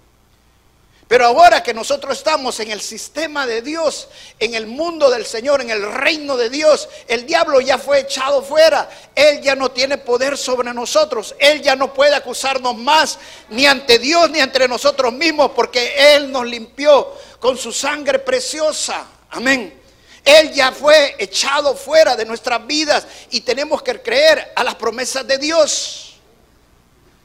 Pero 1.07 1.27
ahora 1.27 1.63
que 1.63 1.75
nosotros 1.75 2.17
estamos 2.17 2.59
en 2.61 2.71
el 2.71 2.81
sistema 2.81 3.47
de 3.47 3.61
Dios, 3.61 4.09
en 4.39 4.55
el 4.55 4.67
mundo 4.67 5.11
del 5.11 5.27
Señor, 5.27 5.61
en 5.61 5.69
el 5.69 5.93
reino 5.93 6.37
de 6.37 6.49
Dios, 6.49 6.89
el 7.09 7.27
diablo 7.27 7.61
ya 7.61 7.77
fue 7.77 8.01
echado 8.01 8.43
fuera. 8.43 8.89
Él 9.15 9.43
ya 9.43 9.55
no 9.55 9.71
tiene 9.71 9.99
poder 9.99 10.39
sobre 10.39 10.73
nosotros. 10.73 11.35
Él 11.39 11.61
ya 11.61 11.77
no 11.77 11.93
puede 11.93 12.15
acusarnos 12.15 12.77
más, 12.79 13.19
ni 13.51 13.67
ante 13.67 13.99
Dios, 13.99 14.31
ni 14.31 14.41
entre 14.41 14.67
nosotros 14.67 15.13
mismos, 15.13 15.51
porque 15.55 16.15
Él 16.15 16.33
nos 16.33 16.47
limpió 16.47 17.13
con 17.39 17.59
su 17.59 17.71
sangre 17.71 18.19
preciosa. 18.21 19.07
Amén. 19.31 19.83
Él 20.25 20.53
ya 20.53 20.73
fue 20.73 21.17
echado 21.19 21.77
fuera 21.77 22.17
de 22.17 22.25
nuestras 22.25 22.67
vidas 22.67 23.07
y 23.31 23.43
tenemos 23.43 23.83
que 23.83 24.01
creer 24.01 24.53
a 24.57 24.65
las 24.65 24.75
promesas 24.77 25.27
de 25.27 25.37
Dios. 25.37 26.14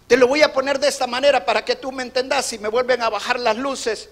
Te 0.09 0.17
lo 0.17 0.27
voy 0.27 0.41
a 0.41 0.51
poner 0.51 0.79
de 0.79 0.87
esta 0.87 1.05
manera 1.05 1.45
para 1.45 1.63
que 1.63 1.75
tú 1.75 1.91
me 1.91 2.01
entendas. 2.01 2.43
Si 2.43 2.57
me 2.57 2.67
vuelven 2.67 3.03
a 3.03 3.09
bajar 3.09 3.39
las 3.39 3.55
luces, 3.55 4.09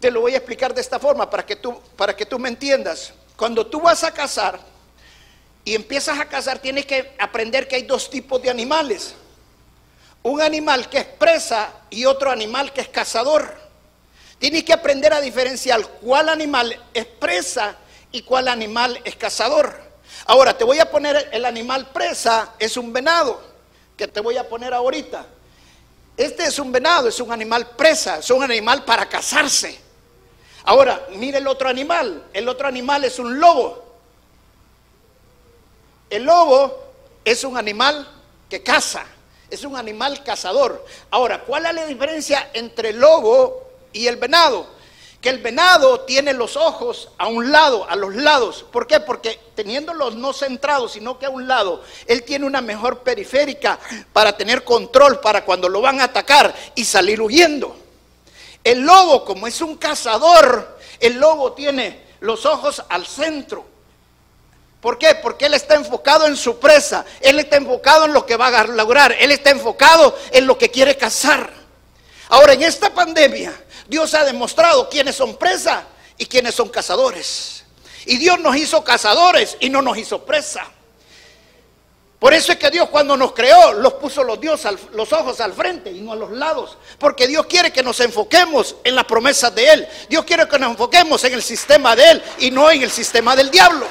te 0.00 0.10
lo 0.10 0.22
voy 0.22 0.32
a 0.32 0.38
explicar 0.38 0.72
de 0.72 0.80
esta 0.80 0.98
forma 0.98 1.28
para 1.28 1.44
que 1.44 1.56
tú, 1.56 1.78
para 1.94 2.16
que 2.16 2.24
tú 2.24 2.38
me 2.38 2.48
entiendas. 2.48 3.12
Cuando 3.36 3.66
tú 3.66 3.82
vas 3.82 4.02
a 4.02 4.14
cazar 4.14 4.58
y 5.62 5.74
empiezas 5.74 6.18
a 6.18 6.24
cazar, 6.24 6.58
tienes 6.58 6.86
que 6.86 7.14
aprender 7.18 7.68
que 7.68 7.76
hay 7.76 7.82
dos 7.82 8.08
tipos 8.08 8.40
de 8.40 8.48
animales. 8.48 9.14
Un 10.22 10.40
animal 10.40 10.88
que 10.88 11.00
es 11.00 11.04
presa 11.04 11.68
y 11.90 12.06
otro 12.06 12.30
animal 12.30 12.72
que 12.72 12.80
es 12.80 12.88
cazador. 12.88 13.60
Tienes 14.38 14.64
que 14.64 14.72
aprender 14.72 15.12
a 15.12 15.20
diferenciar 15.20 15.86
cuál 16.00 16.30
animal 16.30 16.82
es 16.94 17.04
presa 17.04 17.76
y 18.10 18.22
cuál 18.22 18.48
animal 18.48 18.98
es 19.04 19.16
cazador. 19.16 19.78
Ahora, 20.24 20.56
te 20.56 20.64
voy 20.64 20.78
a 20.78 20.90
poner 20.90 21.28
el 21.30 21.44
animal 21.44 21.90
presa, 21.92 22.54
es 22.58 22.78
un 22.78 22.90
venado 22.90 23.53
que 23.96 24.08
te 24.08 24.20
voy 24.20 24.36
a 24.36 24.48
poner 24.48 24.74
ahorita. 24.74 25.26
Este 26.16 26.44
es 26.44 26.58
un 26.58 26.70
venado, 26.70 27.08
es 27.08 27.18
un 27.20 27.32
animal 27.32 27.70
presa, 27.76 28.18
es 28.18 28.30
un 28.30 28.42
animal 28.42 28.84
para 28.84 29.08
cazarse. 29.08 29.78
Ahora, 30.64 31.06
mire 31.16 31.38
el 31.38 31.46
otro 31.46 31.68
animal. 31.68 32.26
El 32.32 32.48
otro 32.48 32.68
animal 32.68 33.04
es 33.04 33.18
un 33.18 33.38
lobo. 33.38 33.84
El 36.08 36.24
lobo 36.24 36.84
es 37.24 37.42
un 37.44 37.56
animal 37.56 38.08
que 38.48 38.62
caza, 38.62 39.04
es 39.50 39.64
un 39.64 39.76
animal 39.76 40.22
cazador. 40.22 40.84
Ahora, 41.10 41.42
¿cuál 41.42 41.66
es 41.66 41.74
la 41.74 41.86
diferencia 41.86 42.50
entre 42.52 42.90
el 42.90 43.00
lobo 43.00 43.68
y 43.92 44.06
el 44.06 44.16
venado? 44.16 44.73
Que 45.24 45.30
el 45.30 45.38
venado 45.38 46.00
tiene 46.00 46.34
los 46.34 46.54
ojos 46.54 47.08
a 47.16 47.28
un 47.28 47.50
lado, 47.50 47.88
a 47.88 47.96
los 47.96 48.14
lados. 48.14 48.62
¿Por 48.70 48.86
qué? 48.86 49.00
Porque 49.00 49.40
teniéndolos 49.54 50.16
no 50.16 50.34
centrados, 50.34 50.92
sino 50.92 51.18
que 51.18 51.24
a 51.24 51.30
un 51.30 51.48
lado, 51.48 51.82
él 52.06 52.24
tiene 52.24 52.44
una 52.44 52.60
mejor 52.60 52.98
periférica 52.98 53.78
para 54.12 54.36
tener 54.36 54.64
control 54.64 55.20
para 55.20 55.42
cuando 55.46 55.66
lo 55.70 55.80
van 55.80 56.02
a 56.02 56.04
atacar 56.04 56.54
y 56.74 56.84
salir 56.84 57.22
huyendo. 57.22 57.74
El 58.62 58.80
lobo, 58.80 59.24
como 59.24 59.46
es 59.46 59.62
un 59.62 59.78
cazador, 59.78 60.78
el 61.00 61.14
lobo 61.14 61.54
tiene 61.54 62.04
los 62.20 62.44
ojos 62.44 62.82
al 62.90 63.06
centro. 63.06 63.64
¿Por 64.82 64.98
qué? 64.98 65.14
Porque 65.14 65.46
él 65.46 65.54
está 65.54 65.74
enfocado 65.74 66.26
en 66.26 66.36
su 66.36 66.58
presa, 66.58 67.06
él 67.22 67.38
está 67.38 67.56
enfocado 67.56 68.04
en 68.04 68.12
lo 68.12 68.26
que 68.26 68.36
va 68.36 68.48
a 68.48 68.64
lograr, 68.64 69.16
él 69.18 69.32
está 69.32 69.48
enfocado 69.48 70.18
en 70.32 70.46
lo 70.46 70.58
que 70.58 70.70
quiere 70.70 70.98
cazar. 70.98 71.50
Ahora, 72.28 72.52
en 72.52 72.62
esta 72.62 72.92
pandemia, 72.92 73.54
Dios 73.88 74.14
ha 74.14 74.24
demostrado 74.24 74.88
quiénes 74.88 75.16
son 75.16 75.36
presa 75.36 75.84
y 76.16 76.26
quiénes 76.26 76.54
son 76.54 76.68
cazadores. 76.68 77.64
Y 78.06 78.18
Dios 78.18 78.38
nos 78.38 78.56
hizo 78.56 78.84
cazadores 78.84 79.56
y 79.60 79.70
no 79.70 79.82
nos 79.82 79.96
hizo 79.98 80.24
presa. 80.24 80.66
Por 82.18 82.32
eso 82.32 82.52
es 82.52 82.58
que 82.58 82.70
Dios 82.70 82.88
cuando 82.88 83.18
nos 83.18 83.32
creó 83.32 83.74
los 83.74 83.94
puso 83.94 84.24
los, 84.24 84.40
Dios 84.40 84.62
los 84.92 85.12
ojos 85.12 85.40
al 85.42 85.52
frente 85.52 85.90
y 85.90 86.00
no 86.00 86.12
a 86.12 86.16
los 86.16 86.30
lados. 86.30 86.78
Porque 86.98 87.26
Dios 87.26 87.44
quiere 87.46 87.70
que 87.70 87.82
nos 87.82 88.00
enfoquemos 88.00 88.76
en 88.82 88.94
las 88.94 89.04
promesas 89.04 89.54
de 89.54 89.70
Él. 89.70 89.88
Dios 90.08 90.24
quiere 90.24 90.48
que 90.48 90.58
nos 90.58 90.70
enfoquemos 90.70 91.22
en 91.24 91.34
el 91.34 91.42
sistema 91.42 91.94
de 91.94 92.12
Él 92.12 92.22
y 92.38 92.50
no 92.50 92.70
en 92.70 92.82
el 92.82 92.90
sistema 92.90 93.36
del 93.36 93.50
diablo. 93.50 93.86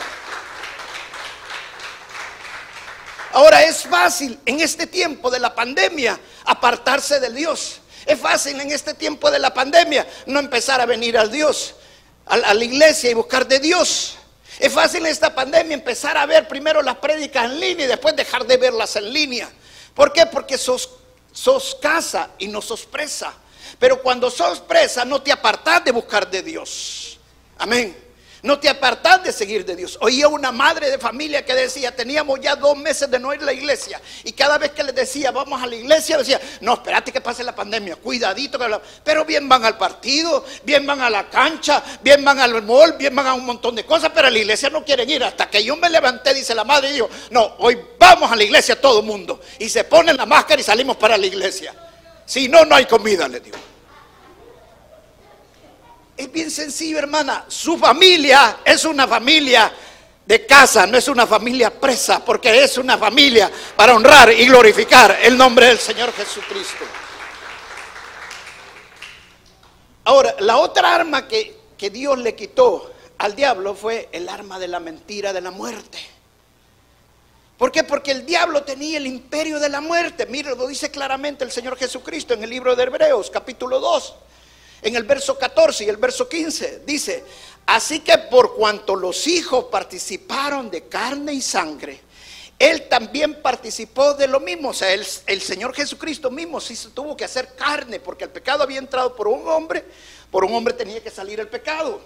Ahora 3.33 3.63
es 3.63 3.83
fácil 3.83 4.39
en 4.45 4.61
este 4.61 4.87
tiempo 4.87 5.29
de 5.29 5.39
la 5.39 5.53
pandemia 5.53 6.19
apartarse 6.45 7.19
de 7.19 7.31
Dios. 7.31 7.81
Es 8.05 8.19
fácil 8.19 8.59
en 8.59 8.71
este 8.71 8.93
tiempo 8.93 9.31
de 9.31 9.39
la 9.39 9.53
pandemia 9.53 10.07
no 10.25 10.39
empezar 10.39 10.81
a 10.81 10.85
venir 10.85 11.17
al 11.17 11.31
Dios, 11.31 11.75
a, 12.25 12.37
la 12.53 12.63
iglesia 12.63 13.09
y 13.09 13.13
buscar 13.13 13.47
de 13.47 13.59
Dios. 13.59 14.15
Es 14.59 14.71
fácil 14.71 15.05
en 15.05 15.11
esta 15.11 15.33
pandemia 15.33 15.73
empezar 15.73 16.17
a 16.17 16.25
ver 16.25 16.47
primero 16.47 16.81
las 16.81 16.97
prédicas 16.97 17.45
en 17.45 17.59
línea 17.59 17.85
y 17.85 17.89
después 17.89 18.15
dejar 18.15 18.45
de 18.45 18.57
verlas 18.57 18.95
en 18.95 19.11
línea. 19.11 19.49
¿Por 19.93 20.11
qué? 20.11 20.25
Porque 20.25 20.57
sos, 20.57 20.89
sos 21.31 21.77
casa 21.81 22.31
y 22.37 22.47
no 22.47 22.61
sos 22.61 22.85
presa. 22.85 23.33
Pero 23.79 24.01
cuando 24.01 24.29
sos 24.29 24.59
presa 24.59 25.05
no 25.05 25.21
te 25.21 25.31
apartás 25.31 25.83
de 25.83 25.91
buscar 25.91 26.29
de 26.29 26.43
Dios. 26.43 27.19
Amén. 27.57 28.02
No 28.43 28.59
te 28.59 28.67
apartas 28.67 29.23
de 29.23 29.31
seguir 29.31 29.65
de 29.65 29.73
Dios. 29.73 29.97
Oía 30.01 30.27
una 30.27 30.51
madre 30.51 30.91
de 30.91 30.97
familia 30.97 31.45
que 31.45 31.55
decía, 31.55 31.95
teníamos 31.95 32.41
ya 32.41 32.57
dos 32.57 32.75
meses 32.75 33.09
de 33.09 33.17
no 33.17 33.33
ir 33.33 33.41
a 33.41 33.45
la 33.45 33.53
iglesia. 33.53 34.01
Y 34.25 34.33
cada 34.33 34.57
vez 34.57 34.71
que 34.71 34.83
les 34.83 34.93
decía, 34.93 35.31
vamos 35.31 35.63
a 35.63 35.65
la 35.65 35.75
iglesia, 35.75 36.17
decía, 36.17 36.41
no, 36.59 36.73
espérate 36.73 37.13
que 37.13 37.21
pase 37.21 37.41
la 37.41 37.55
pandemia, 37.55 37.95
cuidadito. 37.95 38.59
Pero 39.01 39.23
bien 39.23 39.47
van 39.47 39.63
al 39.63 39.77
partido, 39.77 40.43
bien 40.65 40.85
van 40.85 40.99
a 40.99 41.09
la 41.09 41.29
cancha, 41.29 41.81
bien 42.01 42.21
van 42.25 42.37
al 42.37 42.61
mall, 42.63 42.97
bien 42.97 43.15
van 43.15 43.27
a 43.27 43.33
un 43.33 43.45
montón 43.45 43.75
de 43.75 43.85
cosas, 43.85 44.11
pero 44.13 44.27
a 44.27 44.29
la 44.29 44.39
iglesia 44.39 44.69
no 44.69 44.83
quieren 44.83 45.09
ir. 45.09 45.23
Hasta 45.23 45.49
que 45.49 45.63
yo 45.63 45.77
me 45.77 45.89
levanté, 45.89 46.33
dice 46.33 46.53
la 46.53 46.65
madre, 46.65 46.89
y 46.89 46.93
dijo, 46.95 47.09
no, 47.31 47.55
hoy 47.59 47.79
vamos 47.97 48.29
a 48.29 48.35
la 48.35 48.43
iglesia 48.43 48.79
todo 48.79 48.99
el 48.99 49.05
mundo. 49.05 49.39
Y 49.57 49.69
se 49.69 49.85
ponen 49.85 50.17
la 50.17 50.25
máscara 50.25 50.59
y 50.59 50.65
salimos 50.65 50.97
para 50.97 51.17
la 51.17 51.25
iglesia. 51.25 51.73
Si 52.25 52.49
no, 52.49 52.65
no 52.65 52.75
hay 52.75 52.87
comida, 52.87 53.25
le 53.29 53.39
digo. 53.39 53.57
Es 56.15 56.31
bien 56.31 56.51
sencillo, 56.51 56.99
hermana. 56.99 57.45
Su 57.47 57.77
familia 57.77 58.59
es 58.63 58.85
una 58.85 59.07
familia 59.07 59.71
de 60.25 60.45
casa, 60.45 60.85
no 60.85 60.97
es 60.97 61.07
una 61.07 61.25
familia 61.25 61.71
presa, 61.71 62.23
porque 62.23 62.63
es 62.63 62.77
una 62.77 62.97
familia 62.97 63.51
para 63.75 63.95
honrar 63.95 64.31
y 64.31 64.45
glorificar 64.45 65.17
el 65.21 65.35
nombre 65.35 65.67
del 65.67 65.79
Señor 65.79 66.13
Jesucristo. 66.13 66.85
Ahora, 70.05 70.35
la 70.39 70.57
otra 70.57 70.93
arma 70.93 71.27
que, 71.27 71.57
que 71.77 71.89
Dios 71.89 72.17
le 72.19 72.35
quitó 72.35 72.91
al 73.17 73.35
diablo 73.35 73.73
fue 73.73 74.09
el 74.11 74.29
arma 74.29 74.59
de 74.59 74.67
la 74.67 74.79
mentira 74.79 75.33
de 75.33 75.41
la 75.41 75.49
muerte. 75.49 75.97
¿Por 77.57 77.71
qué? 77.71 77.83
Porque 77.83 78.11
el 78.11 78.25
diablo 78.25 78.63
tenía 78.63 78.97
el 78.97 79.07
imperio 79.07 79.59
de 79.59 79.69
la 79.69 79.81
muerte. 79.81 80.25
Mire, 80.25 80.55
lo 80.55 80.67
dice 80.67 80.91
claramente 80.91 81.43
el 81.43 81.51
Señor 81.51 81.77
Jesucristo 81.77 82.33
en 82.33 82.43
el 82.43 82.49
libro 82.49 82.75
de 82.75 82.83
Hebreos, 82.83 83.31
capítulo 83.31 83.79
2 83.79 84.15
en 84.83 84.95
el 84.95 85.03
verso 85.03 85.37
14 85.37 85.85
y 85.85 85.89
el 85.89 85.97
verso 85.97 86.27
15. 86.27 86.81
Dice, 86.85 87.23
Así 87.65 88.01
que 88.01 88.17
por 88.17 88.55
cuanto 88.55 88.95
los 88.95 89.27
hijos 89.27 89.65
participaron 89.65 90.69
de 90.69 90.83
carne 90.87 91.33
y 91.33 91.41
sangre, 91.41 92.01
él 92.59 92.87
también 92.89 93.41
participó 93.41 94.13
de 94.13 94.27
lo 94.27 94.39
mismo. 94.39 94.69
O 94.69 94.73
sea, 94.73 94.91
el, 94.91 95.41
Señor 95.41 95.73
Jesucristo 95.73 96.29
mismo 96.29 96.59
sí 96.59 96.75
se 96.75 96.89
tuvo 96.89 97.15
que 97.15 97.25
hacer 97.25 97.55
carne 97.55 97.99
porque 97.99 98.25
el 98.25 98.29
pecado 98.29 98.63
había 98.63 98.79
entrado 98.79 99.15
por 99.15 99.27
un 99.27 99.47
hombre, 99.47 99.83
por 100.29 100.43
un 100.43 100.53
hombre 100.53 100.73
tenía 100.73 101.01
que 101.01 101.09
salir 101.09 101.39
el 101.39 101.47
pecado. 101.47 102.01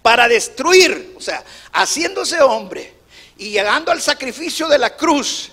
Para 0.00 0.28
destruir, 0.28 1.14
o 1.16 1.20
sea, 1.20 1.44
haciéndose 1.72 2.40
hombre 2.40 2.94
y 3.36 3.50
llegando 3.50 3.90
al 3.90 4.00
sacrificio 4.00 4.68
de 4.68 4.78
la 4.78 4.96
cruz, 4.96 5.52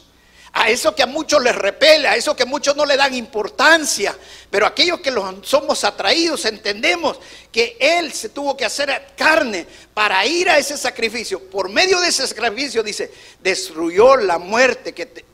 a 0.54 0.70
eso 0.70 0.94
que 0.94 1.02
a 1.02 1.08
muchos 1.08 1.42
les 1.42 1.56
repele, 1.56 2.08
a 2.08 2.16
eso 2.16 2.36
que 2.36 2.46
muchos 2.46 2.76
no 2.76 2.86
le 2.86 2.96
dan 2.96 3.14
importancia, 3.16 4.16
pero 4.52 4.68
aquellos 4.68 5.00
que 5.00 5.10
los 5.10 5.48
somos 5.48 5.84
atraídos 5.84 6.46
entendemos 6.46 7.18
que 7.52 7.76
Él 7.80 8.14
se 8.14 8.30
tuvo 8.30 8.56
que 8.56 8.64
hacer 8.64 9.14
carne 9.18 9.66
para 9.96 10.24
ir 10.28 10.48
a 10.50 10.60
ese 10.60 10.78
sacrificio. 10.78 11.40
Por 11.50 11.70
medio 11.70 12.00
de 12.00 12.10
ese 12.10 12.28
sacrificio, 12.28 12.84
dice, 12.84 13.12
destruyó 13.42 14.16
la 14.16 14.38
muerte 14.38 14.94
que 14.94 15.26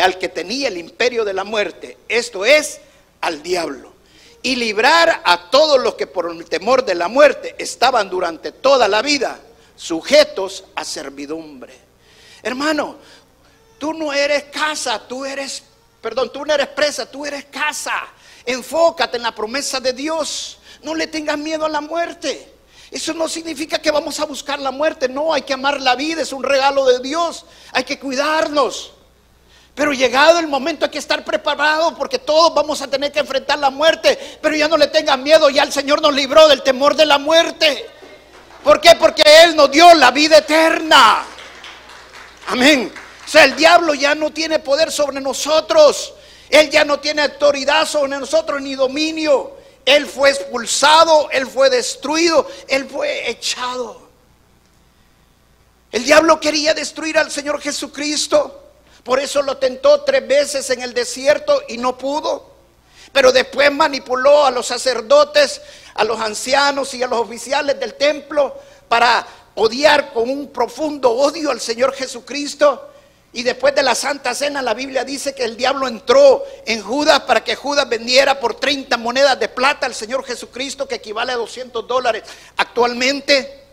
al 0.00 0.18
que 0.18 0.28
tenía 0.28 0.68
el 0.68 0.78
imperio 0.78 1.24
de 1.24 1.34
la 1.34 1.42
muerte, 1.42 1.98
esto 2.08 2.44
es, 2.44 2.80
al 3.20 3.42
diablo. 3.42 3.92
Y 4.42 4.54
librar 4.54 5.20
a 5.24 5.50
todos 5.50 5.80
los 5.80 5.96
que 5.96 6.06
por 6.06 6.30
el 6.30 6.44
temor 6.46 6.84
de 6.84 6.94
la 6.94 7.08
muerte 7.08 7.56
estaban 7.58 8.08
durante 8.08 8.52
toda 8.52 8.86
la 8.86 9.02
vida 9.02 9.40
sujetos 9.74 10.64
a 10.76 10.84
servidumbre. 10.84 11.74
Hermano, 12.42 12.98
Tú 13.80 13.94
no 13.94 14.12
eres 14.12 14.44
casa, 14.52 15.00
tú 15.08 15.24
eres, 15.24 15.62
perdón, 16.02 16.30
tú 16.30 16.44
no 16.44 16.52
eres 16.52 16.68
presa, 16.68 17.10
tú 17.10 17.24
eres 17.24 17.46
casa. 17.46 17.94
Enfócate 18.44 19.16
en 19.16 19.22
la 19.22 19.34
promesa 19.34 19.80
de 19.80 19.94
Dios. 19.94 20.58
No 20.82 20.94
le 20.94 21.06
tengas 21.06 21.38
miedo 21.38 21.64
a 21.64 21.68
la 21.70 21.80
muerte. 21.80 22.52
Eso 22.90 23.14
no 23.14 23.26
significa 23.26 23.78
que 23.78 23.90
vamos 23.90 24.20
a 24.20 24.26
buscar 24.26 24.58
la 24.58 24.70
muerte. 24.70 25.08
No, 25.08 25.32
hay 25.32 25.40
que 25.40 25.54
amar 25.54 25.80
la 25.80 25.96
vida, 25.96 26.20
es 26.20 26.34
un 26.34 26.42
regalo 26.42 26.84
de 26.84 26.98
Dios. 26.98 27.46
Hay 27.72 27.84
que 27.84 27.98
cuidarnos. 27.98 28.92
Pero 29.74 29.94
llegado 29.94 30.38
el 30.38 30.46
momento 30.46 30.84
hay 30.84 30.90
que 30.90 30.98
estar 30.98 31.24
preparado 31.24 31.96
porque 31.96 32.18
todos 32.18 32.52
vamos 32.52 32.82
a 32.82 32.88
tener 32.88 33.10
que 33.10 33.20
enfrentar 33.20 33.58
la 33.58 33.70
muerte. 33.70 34.38
Pero 34.42 34.56
ya 34.56 34.68
no 34.68 34.76
le 34.76 34.88
tengan 34.88 35.22
miedo, 35.22 35.48
ya 35.48 35.62
el 35.62 35.72
Señor 35.72 36.02
nos 36.02 36.14
libró 36.14 36.48
del 36.48 36.62
temor 36.62 36.94
de 36.94 37.06
la 37.06 37.16
muerte. 37.16 37.86
¿Por 38.62 38.78
qué? 38.78 38.94
Porque 38.96 39.22
Él 39.42 39.56
nos 39.56 39.70
dio 39.70 39.94
la 39.94 40.10
vida 40.10 40.36
eterna. 40.36 41.24
Amén. 42.48 42.92
Sea, 43.30 43.44
el 43.44 43.54
diablo 43.54 43.94
ya 43.94 44.16
no 44.16 44.32
tiene 44.32 44.58
poder 44.58 44.90
sobre 44.90 45.20
nosotros. 45.20 46.14
Él 46.48 46.68
ya 46.68 46.84
no 46.84 46.98
tiene 46.98 47.22
autoridad 47.22 47.86
sobre 47.86 48.18
nosotros 48.18 48.60
ni 48.60 48.74
dominio. 48.74 49.52
Él 49.86 50.06
fue 50.06 50.30
expulsado, 50.30 51.30
él 51.30 51.46
fue 51.46 51.70
destruido, 51.70 52.44
él 52.66 52.88
fue 52.90 53.30
echado. 53.30 54.02
El 55.92 56.02
diablo 56.02 56.40
quería 56.40 56.74
destruir 56.74 57.18
al 57.18 57.30
Señor 57.30 57.60
Jesucristo. 57.60 58.64
Por 59.04 59.20
eso 59.20 59.42
lo 59.42 59.58
tentó 59.58 60.00
tres 60.00 60.26
veces 60.26 60.68
en 60.70 60.82
el 60.82 60.92
desierto 60.92 61.62
y 61.68 61.76
no 61.76 61.96
pudo. 61.96 62.50
Pero 63.12 63.30
después 63.30 63.70
manipuló 63.70 64.44
a 64.44 64.50
los 64.50 64.66
sacerdotes, 64.66 65.60
a 65.94 66.02
los 66.02 66.18
ancianos 66.18 66.92
y 66.94 67.02
a 67.04 67.06
los 67.06 67.20
oficiales 67.20 67.78
del 67.78 67.94
templo 67.94 68.58
para 68.88 69.24
odiar 69.54 70.12
con 70.12 70.28
un 70.28 70.48
profundo 70.48 71.12
odio 71.12 71.52
al 71.52 71.60
Señor 71.60 71.94
Jesucristo. 71.94 72.88
Y 73.32 73.44
después 73.44 73.74
de 73.74 73.82
la 73.82 73.94
Santa 73.94 74.34
Cena, 74.34 74.60
la 74.60 74.74
Biblia 74.74 75.04
dice 75.04 75.34
que 75.34 75.44
el 75.44 75.56
diablo 75.56 75.86
entró 75.86 76.42
en 76.66 76.82
Judas 76.82 77.20
para 77.20 77.44
que 77.44 77.54
Judas 77.54 77.88
vendiera 77.88 78.40
por 78.40 78.54
30 78.58 78.96
monedas 78.96 79.38
de 79.38 79.48
plata 79.48 79.86
al 79.86 79.94
Señor 79.94 80.24
Jesucristo, 80.24 80.88
que 80.88 80.96
equivale 80.96 81.32
a 81.32 81.36
200 81.36 81.86
dólares 81.86 82.24
actualmente. 82.56 83.64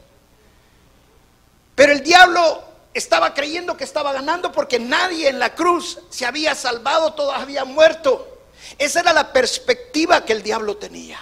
Pero 1.73 1.91
el 1.91 2.03
diablo 2.03 2.63
estaba 2.93 3.33
creyendo 3.33 3.75
que 3.75 3.83
estaba 3.83 4.13
ganando 4.13 4.51
porque 4.51 4.79
nadie 4.79 5.29
en 5.29 5.39
la 5.39 5.55
cruz 5.55 5.99
se 6.09 6.25
había 6.25 6.53
salvado, 6.53 7.13
todos 7.13 7.33
habían 7.35 7.73
muerto. 7.73 8.39
Esa 8.77 8.99
era 8.99 9.13
la 9.13 9.33
perspectiva 9.33 10.23
que 10.23 10.33
el 10.33 10.43
diablo 10.43 10.77
tenía. 10.77 11.19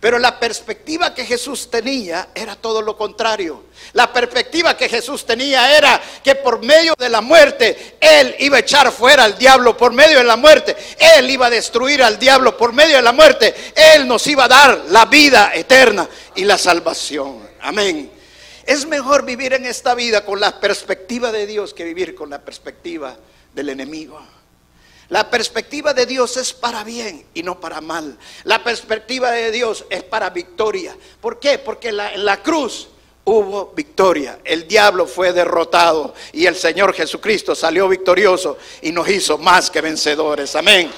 Pero 0.00 0.18
la 0.18 0.40
perspectiva 0.40 1.14
que 1.14 1.26
Jesús 1.26 1.70
tenía 1.70 2.30
era 2.34 2.56
todo 2.56 2.80
lo 2.80 2.96
contrario. 2.96 3.64
La 3.92 4.10
perspectiva 4.10 4.74
que 4.74 4.88
Jesús 4.88 5.26
tenía 5.26 5.76
era 5.76 6.00
que 6.24 6.36
por 6.36 6.64
medio 6.64 6.94
de 6.98 7.10
la 7.10 7.20
muerte 7.20 7.96
Él 8.00 8.34
iba 8.38 8.56
a 8.56 8.60
echar 8.60 8.90
fuera 8.92 9.24
al 9.24 9.36
diablo. 9.36 9.76
Por 9.76 9.92
medio 9.92 10.16
de 10.16 10.24
la 10.24 10.38
muerte 10.38 10.74
Él 10.98 11.28
iba 11.28 11.46
a 11.46 11.50
destruir 11.50 12.02
al 12.02 12.18
diablo. 12.18 12.56
Por 12.56 12.72
medio 12.72 12.96
de 12.96 13.02
la 13.02 13.12
muerte 13.12 13.54
Él 13.74 14.08
nos 14.08 14.26
iba 14.26 14.44
a 14.44 14.48
dar 14.48 14.84
la 14.88 15.04
vida 15.04 15.52
eterna 15.54 16.08
y 16.34 16.44
la 16.44 16.56
salvación. 16.56 17.46
Amén. 17.60 18.10
Es 18.64 18.86
mejor 18.86 19.26
vivir 19.26 19.52
en 19.52 19.66
esta 19.66 19.94
vida 19.94 20.24
con 20.24 20.40
la 20.40 20.60
perspectiva 20.60 21.30
de 21.30 21.46
Dios 21.46 21.74
que 21.74 21.84
vivir 21.84 22.14
con 22.14 22.30
la 22.30 22.40
perspectiva 22.40 23.18
del 23.52 23.68
enemigo. 23.68 24.18
La 25.10 25.28
perspectiva 25.28 25.92
de 25.92 26.06
Dios 26.06 26.36
es 26.36 26.52
para 26.52 26.84
bien 26.84 27.26
y 27.34 27.42
no 27.42 27.58
para 27.58 27.80
mal. 27.80 28.16
La 28.44 28.62
perspectiva 28.62 29.32
de 29.32 29.50
Dios 29.50 29.84
es 29.90 30.04
para 30.04 30.30
victoria. 30.30 30.96
¿Por 31.20 31.40
qué? 31.40 31.58
Porque 31.58 31.88
en 31.88 32.24
la, 32.24 32.42
cruz 32.44 32.88
hubo 33.24 33.72
victoria. 33.74 34.38
El 34.44 34.68
diablo 34.68 35.08
fue 35.08 35.32
derrotado 35.32 36.14
y 36.32 36.46
el 36.46 36.54
Señor 36.54 36.94
Jesucristo 36.94 37.56
salió 37.56 37.88
victorioso 37.88 38.56
y 38.82 38.92
nos 38.92 39.08
hizo 39.08 39.36
más 39.36 39.68
que 39.68 39.80
vencedores. 39.80 40.54
Amén. 40.54 40.88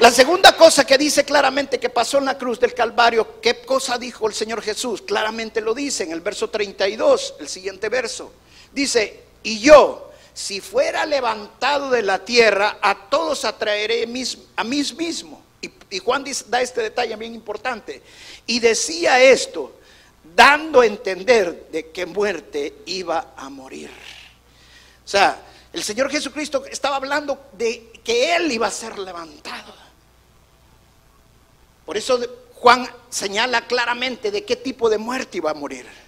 La 0.00 0.10
segunda 0.10 0.54
cosa 0.54 0.84
que 0.86 0.98
dice 0.98 1.24
claramente 1.24 1.80
que 1.80 1.88
pasó 1.88 2.18
en 2.18 2.26
la 2.26 2.36
cruz 2.36 2.60
del 2.60 2.74
Calvario, 2.74 3.40
¿qué 3.40 3.62
cosa 3.62 3.96
dijo 3.96 4.28
el 4.28 4.34
Señor 4.34 4.60
Jesús? 4.60 5.00
Claramente 5.00 5.62
lo 5.62 5.72
dice 5.72 6.04
en 6.04 6.12
el 6.12 6.20
verso 6.20 6.50
32, 6.50 7.36
el 7.40 7.48
siguiente 7.48 7.88
verso. 7.88 8.30
Dice, 8.74 9.22
y 9.42 9.58
yo, 9.58 10.08
si 10.38 10.60
fuera 10.60 11.04
levantado 11.04 11.90
de 11.90 12.00
la 12.00 12.24
tierra, 12.24 12.78
a 12.80 13.08
todos 13.10 13.44
atraeré 13.44 14.04
a 14.04 14.62
mí 14.62 14.82
mismo. 14.96 15.42
Y, 15.90 15.98
Juan 15.98 16.24
da 16.46 16.62
este 16.62 16.80
detalle 16.80 17.16
bien 17.16 17.34
importante. 17.34 18.00
Y 18.46 18.60
decía 18.60 19.20
esto, 19.20 19.80
dando 20.36 20.82
a 20.82 20.86
entender 20.86 21.66
de 21.72 21.90
qué 21.90 22.06
muerte 22.06 22.72
iba 22.86 23.32
a 23.36 23.48
morir. 23.48 23.90
O 25.04 25.08
sea, 25.08 25.42
el 25.72 25.82
Señor 25.82 26.08
Jesucristo 26.08 26.64
estaba 26.66 26.94
hablando 26.94 27.46
de 27.54 27.90
que 28.04 28.36
Él 28.36 28.52
iba 28.52 28.68
a 28.68 28.70
ser 28.70 28.96
levantado. 28.96 29.74
Por 31.84 31.96
eso 31.96 32.20
Juan 32.54 32.88
señala 33.10 33.66
claramente 33.66 34.30
de 34.30 34.44
qué 34.44 34.54
tipo 34.54 34.88
de 34.88 34.98
muerte 34.98 35.38
iba 35.38 35.50
a 35.50 35.54
morir. 35.54 36.07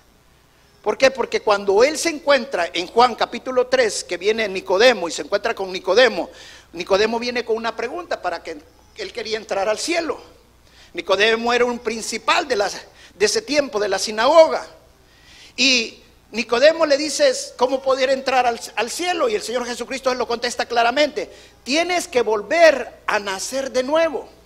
¿Por 0.82 0.96
qué? 0.96 1.10
Porque 1.10 1.42
cuando 1.42 1.84
él 1.84 1.98
se 1.98 2.08
encuentra 2.08 2.70
en 2.72 2.86
Juan 2.86 3.14
capítulo 3.14 3.66
3, 3.66 4.04
que 4.04 4.16
viene 4.16 4.48
Nicodemo 4.48 5.08
y 5.08 5.12
se 5.12 5.22
encuentra 5.22 5.54
con 5.54 5.70
Nicodemo, 5.70 6.30
Nicodemo 6.72 7.18
viene 7.18 7.44
con 7.44 7.56
una 7.56 7.76
pregunta 7.76 8.22
para 8.22 8.42
que 8.42 8.56
él 8.96 9.12
quería 9.12 9.36
entrar 9.36 9.68
al 9.68 9.78
cielo. 9.78 10.20
Nicodemo 10.94 11.52
era 11.52 11.66
un 11.66 11.78
principal 11.78 12.48
de, 12.48 12.56
de 12.56 13.26
ese 13.26 13.42
tiempo, 13.42 13.78
de 13.78 13.88
la 13.88 13.98
sinagoga. 13.98 14.66
Y 15.54 16.02
Nicodemo 16.32 16.86
le 16.86 16.96
dice, 16.96 17.30
¿cómo 17.58 17.82
poder 17.82 18.08
entrar 18.08 18.46
al, 18.46 18.58
al 18.76 18.90
cielo? 18.90 19.28
Y 19.28 19.34
el 19.34 19.42
Señor 19.42 19.66
Jesucristo 19.66 20.14
lo 20.14 20.26
contesta 20.26 20.64
claramente, 20.64 21.30
tienes 21.62 22.08
que 22.08 22.22
volver 22.22 23.00
a 23.06 23.18
nacer 23.18 23.70
de 23.70 23.82
nuevo. 23.82 24.39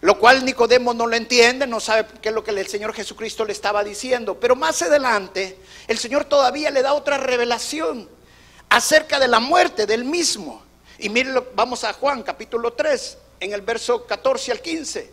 Lo 0.00 0.18
cual 0.18 0.44
Nicodemo 0.44 0.92
no 0.92 1.06
lo 1.06 1.16
entiende, 1.16 1.66
no 1.66 1.80
sabe 1.80 2.06
qué 2.20 2.28
es 2.28 2.34
lo 2.34 2.44
que 2.44 2.50
el 2.50 2.66
Señor 2.66 2.92
Jesucristo 2.92 3.44
le 3.44 3.52
estaba 3.52 3.82
diciendo. 3.82 4.38
Pero 4.38 4.54
más 4.54 4.82
adelante, 4.82 5.58
el 5.88 5.98
Señor 5.98 6.26
todavía 6.26 6.70
le 6.70 6.82
da 6.82 6.92
otra 6.92 7.16
revelación 7.16 8.08
acerca 8.68 9.18
de 9.18 9.28
la 9.28 9.40
muerte 9.40 9.86
del 9.86 10.04
mismo. 10.04 10.62
Y 10.98 11.08
miren, 11.08 11.42
vamos 11.54 11.84
a 11.84 11.92
Juan 11.92 12.22
capítulo 12.22 12.72
3, 12.72 13.18
en 13.40 13.52
el 13.52 13.62
verso 13.62 14.06
14 14.06 14.52
al 14.52 14.60
15. 14.60 15.10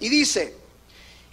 Y 0.00 0.08
dice, 0.08 0.56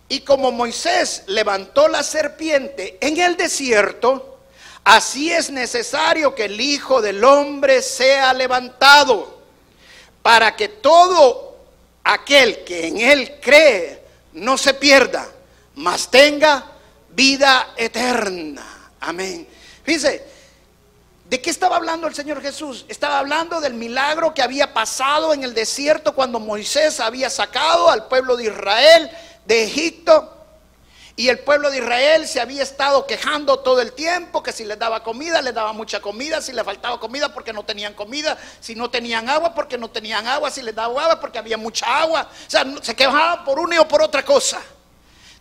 y 0.09 0.21
como 0.21 0.51
Moisés 0.51 1.23
levantó 1.27 1.87
la 1.87 2.03
serpiente 2.03 2.97
en 3.01 3.19
el 3.19 3.35
desierto, 3.35 4.39
así 4.83 5.31
es 5.31 5.49
necesario 5.49 6.33
que 6.33 6.45
el 6.45 6.59
Hijo 6.59 7.01
del 7.01 7.23
Hombre 7.23 7.81
sea 7.81 8.33
levantado, 8.33 9.37
para 10.21 10.55
que 10.55 10.69
todo 10.69 11.46
aquel 12.13 12.63
que 12.63 12.87
en 12.87 12.97
él 12.99 13.39
cree 13.41 14.03
no 14.33 14.57
se 14.57 14.73
pierda, 14.73 15.27
mas 15.75 16.09
tenga 16.09 16.63
vida 17.09 17.73
eterna. 17.75 18.91
Amén. 18.99 19.47
Fíjense, 19.83 20.25
¿de 21.25 21.41
qué 21.41 21.49
estaba 21.49 21.75
hablando 21.75 22.07
el 22.07 22.15
Señor 22.15 22.41
Jesús? 22.41 22.85
Estaba 22.87 23.19
hablando 23.19 23.59
del 23.59 23.73
milagro 23.73 24.33
que 24.33 24.41
había 24.41 24.73
pasado 24.73 25.33
en 25.33 25.43
el 25.43 25.53
desierto 25.53 26.13
cuando 26.13 26.39
Moisés 26.39 26.99
había 26.99 27.29
sacado 27.29 27.89
al 27.89 28.07
pueblo 28.07 28.37
de 28.37 28.45
Israel 28.45 29.09
de 29.45 29.63
Egipto 29.63 30.36
y 31.19 31.29
el 31.29 31.39
pueblo 31.39 31.71
de 31.71 31.79
Israel 31.79 32.27
se 32.27 32.39
había 32.39 32.61
estado 32.61 33.07
quejando 33.07 33.57
todo 33.57 33.81
el 33.81 33.93
tiempo 33.93 34.43
que 34.43 34.51
si 34.51 34.63
les 34.63 34.77
daba 34.77 35.01
comida, 35.01 35.41
les 35.41 35.51
daba 35.51 35.73
mucha 35.73 35.99
comida, 35.99 36.43
si 36.43 36.53
les 36.53 36.63
faltaba 36.63 36.99
comida 36.99 37.33
porque 37.33 37.51
no 37.51 37.65
tenían 37.65 37.95
comida, 37.95 38.37
si 38.59 38.75
no 38.75 38.91
tenían 38.91 39.27
agua 39.27 39.55
porque 39.55 39.79
no 39.79 39.89
tenían 39.89 40.27
agua, 40.27 40.51
si 40.51 40.61
les 40.61 40.75
daba 40.75 41.01
agua 41.01 41.19
porque 41.19 41.39
había 41.39 41.57
mucha 41.57 41.87
agua. 42.01 42.29
O 42.29 42.49
sea, 42.49 42.63
se 42.83 42.95
quejaban 42.95 43.43
por 43.45 43.57
una 43.57 43.81
o 43.81 43.87
por 43.87 44.03
otra 44.03 44.23
cosa. 44.23 44.61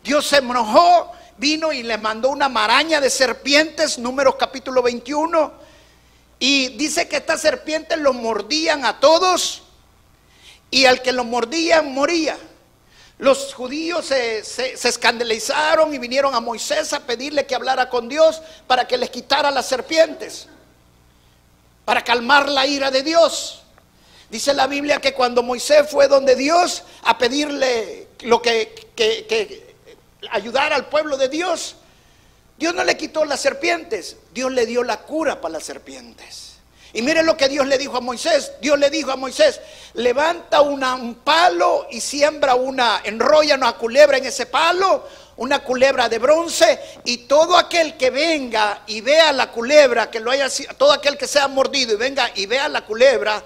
Dios 0.02 0.26
se 0.26 0.38
enojó, 0.38 1.12
vino 1.36 1.70
y 1.70 1.82
le 1.82 1.98
mandó 1.98 2.30
una 2.30 2.48
maraña 2.48 2.98
de 2.98 3.10
serpientes, 3.10 3.98
números 3.98 4.36
capítulo 4.36 4.80
21. 4.80 5.52
Y 6.38 6.68
dice 6.78 7.06
que 7.06 7.16
estas 7.16 7.42
serpientes 7.42 7.98
los 7.98 8.14
mordían 8.14 8.86
a 8.86 8.98
todos 8.98 9.62
y 10.70 10.86
al 10.86 11.02
que 11.02 11.12
lo 11.12 11.24
mordían 11.24 11.92
moría. 11.92 12.38
Los 13.18 13.54
judíos 13.54 14.06
se, 14.06 14.40
escandalizaron 14.40 15.92
y 15.94 15.98
vinieron 15.98 16.34
a 16.34 16.40
Moisés 16.40 16.92
a 16.92 17.00
pedirle 17.00 17.46
que 17.46 17.54
hablara 17.54 17.88
con 17.88 18.08
Dios 18.08 18.42
para 18.66 18.86
que 18.86 18.98
les 18.98 19.08
quitara 19.08 19.50
las 19.50 19.66
serpientes, 19.66 20.48
para 21.86 22.04
calmar 22.04 22.48
la 22.48 22.66
ira 22.66 22.90
de 22.90 23.02
Dios. 23.02 23.62
Dice 24.28 24.52
la 24.52 24.66
Biblia 24.66 25.00
que 25.00 25.14
cuando 25.14 25.42
Moisés 25.42 25.88
fue 25.88 26.08
donde 26.08 26.34
Dios 26.34 26.82
a 27.04 27.16
pedirle 27.16 28.08
lo 28.20 28.42
que, 28.42 28.90
que, 28.94 29.26
que 29.26 29.76
al 30.30 30.88
pueblo 30.88 31.16
de 31.16 31.28
Dios, 31.28 31.76
Dios 32.58 32.74
no 32.74 32.84
le 32.84 32.96
quitó 32.96 33.24
las 33.24 33.40
serpientes, 33.40 34.16
Dios 34.34 34.52
le 34.52 34.66
dio 34.66 34.82
la 34.82 35.02
cura 35.02 35.40
para 35.40 35.52
las 35.54 35.64
serpientes. 35.64 36.45
Y 36.96 37.02
mire 37.02 37.22
lo 37.22 37.36
que 37.36 37.50
Dios 37.50 37.66
le 37.66 37.76
dijo 37.76 37.98
a 37.98 38.00
Moisés. 38.00 38.52
Dios 38.58 38.78
le 38.78 38.88
dijo 38.88 39.12
a 39.12 39.16
Moisés, 39.16 39.60
levanta 39.92 40.62
un 40.62 41.16
palo 41.16 41.86
y 41.90 42.00
siembra 42.00 42.54
una, 42.54 43.02
enrolla 43.04 43.54
una 43.54 43.74
culebra 43.74 44.16
en 44.16 44.24
ese 44.24 44.46
palo, 44.46 45.06
una 45.36 45.58
culebra 45.58 46.08
de 46.08 46.18
bronce, 46.18 46.80
y 47.04 47.18
todo 47.28 47.58
aquel 47.58 47.98
que 47.98 48.08
venga 48.08 48.82
y 48.86 49.02
vea 49.02 49.30
la 49.34 49.52
culebra, 49.52 50.10
que 50.10 50.20
lo 50.20 50.30
haya 50.30 50.48
todo 50.78 50.90
aquel 50.90 51.18
que 51.18 51.28
sea 51.28 51.48
mordido 51.48 51.92
y 51.92 51.96
venga 51.96 52.30
y 52.34 52.46
vea 52.46 52.66
la 52.66 52.86
culebra, 52.86 53.44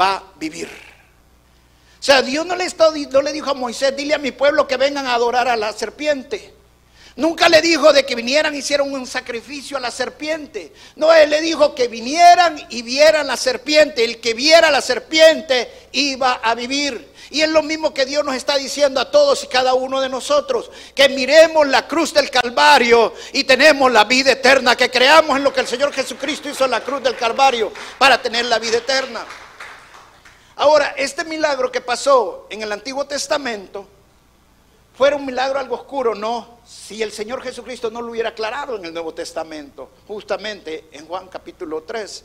va 0.00 0.14
a 0.14 0.22
vivir. 0.36 0.68
O 0.68 2.02
sea, 2.04 2.22
Dios 2.22 2.46
no 2.46 2.54
le, 2.54 2.68
no 3.10 3.20
le 3.20 3.32
dijo 3.32 3.50
a 3.50 3.54
Moisés, 3.54 3.96
dile 3.96 4.14
a 4.14 4.18
mi 4.18 4.30
pueblo 4.30 4.68
que 4.68 4.76
vengan 4.76 5.08
a 5.08 5.14
adorar 5.14 5.48
a 5.48 5.56
la 5.56 5.72
serpiente. 5.72 6.51
Nunca 7.16 7.48
le 7.48 7.60
dijo 7.60 7.92
de 7.92 8.06
que 8.06 8.14
vinieran 8.14 8.54
y 8.54 8.58
hicieran 8.58 8.90
un 8.90 9.06
sacrificio 9.06 9.76
a 9.76 9.80
la 9.80 9.90
serpiente. 9.90 10.72
No, 10.96 11.12
él 11.12 11.28
le 11.28 11.42
dijo 11.42 11.74
que 11.74 11.88
vinieran 11.88 12.58
y 12.70 12.82
vieran 12.82 13.26
la 13.26 13.36
serpiente. 13.36 14.02
El 14.02 14.20
que 14.20 14.32
viera 14.32 14.70
la 14.70 14.80
serpiente 14.80 15.88
iba 15.92 16.32
a 16.32 16.54
vivir. 16.54 17.12
Y 17.30 17.42
es 17.42 17.50
lo 17.50 17.62
mismo 17.62 17.92
que 17.92 18.06
Dios 18.06 18.24
nos 18.24 18.34
está 18.34 18.56
diciendo 18.56 19.00
a 19.00 19.10
todos 19.10 19.44
y 19.44 19.46
cada 19.46 19.74
uno 19.74 20.00
de 20.00 20.08
nosotros. 20.08 20.70
Que 20.94 21.10
miremos 21.10 21.66
la 21.66 21.86
cruz 21.86 22.14
del 22.14 22.30
Calvario 22.30 23.12
y 23.32 23.44
tenemos 23.44 23.92
la 23.92 24.04
vida 24.04 24.32
eterna. 24.32 24.74
Que 24.74 24.90
creamos 24.90 25.36
en 25.36 25.44
lo 25.44 25.52
que 25.52 25.60
el 25.60 25.68
Señor 25.68 25.92
Jesucristo 25.92 26.48
hizo 26.48 26.64
en 26.64 26.70
la 26.70 26.80
cruz 26.80 27.02
del 27.02 27.16
Calvario 27.16 27.72
para 27.98 28.22
tener 28.22 28.46
la 28.46 28.58
vida 28.58 28.78
eterna. 28.78 29.26
Ahora, 30.56 30.94
este 30.96 31.24
milagro 31.24 31.70
que 31.70 31.80
pasó 31.82 32.46
en 32.48 32.62
el 32.62 32.72
Antiguo 32.72 33.06
Testamento 33.06 33.86
fuera 34.94 35.16
un 35.16 35.26
milagro 35.26 35.58
algo 35.58 35.74
oscuro, 35.74 36.14
no, 36.14 36.58
si 36.66 37.02
el 37.02 37.12
Señor 37.12 37.42
Jesucristo 37.42 37.90
no 37.90 38.02
lo 38.02 38.10
hubiera 38.10 38.30
aclarado 38.30 38.76
en 38.76 38.84
el 38.84 38.92
Nuevo 38.92 39.14
Testamento, 39.14 39.90
justamente 40.06 40.88
en 40.92 41.06
Juan 41.06 41.28
capítulo 41.28 41.82
3. 41.82 42.24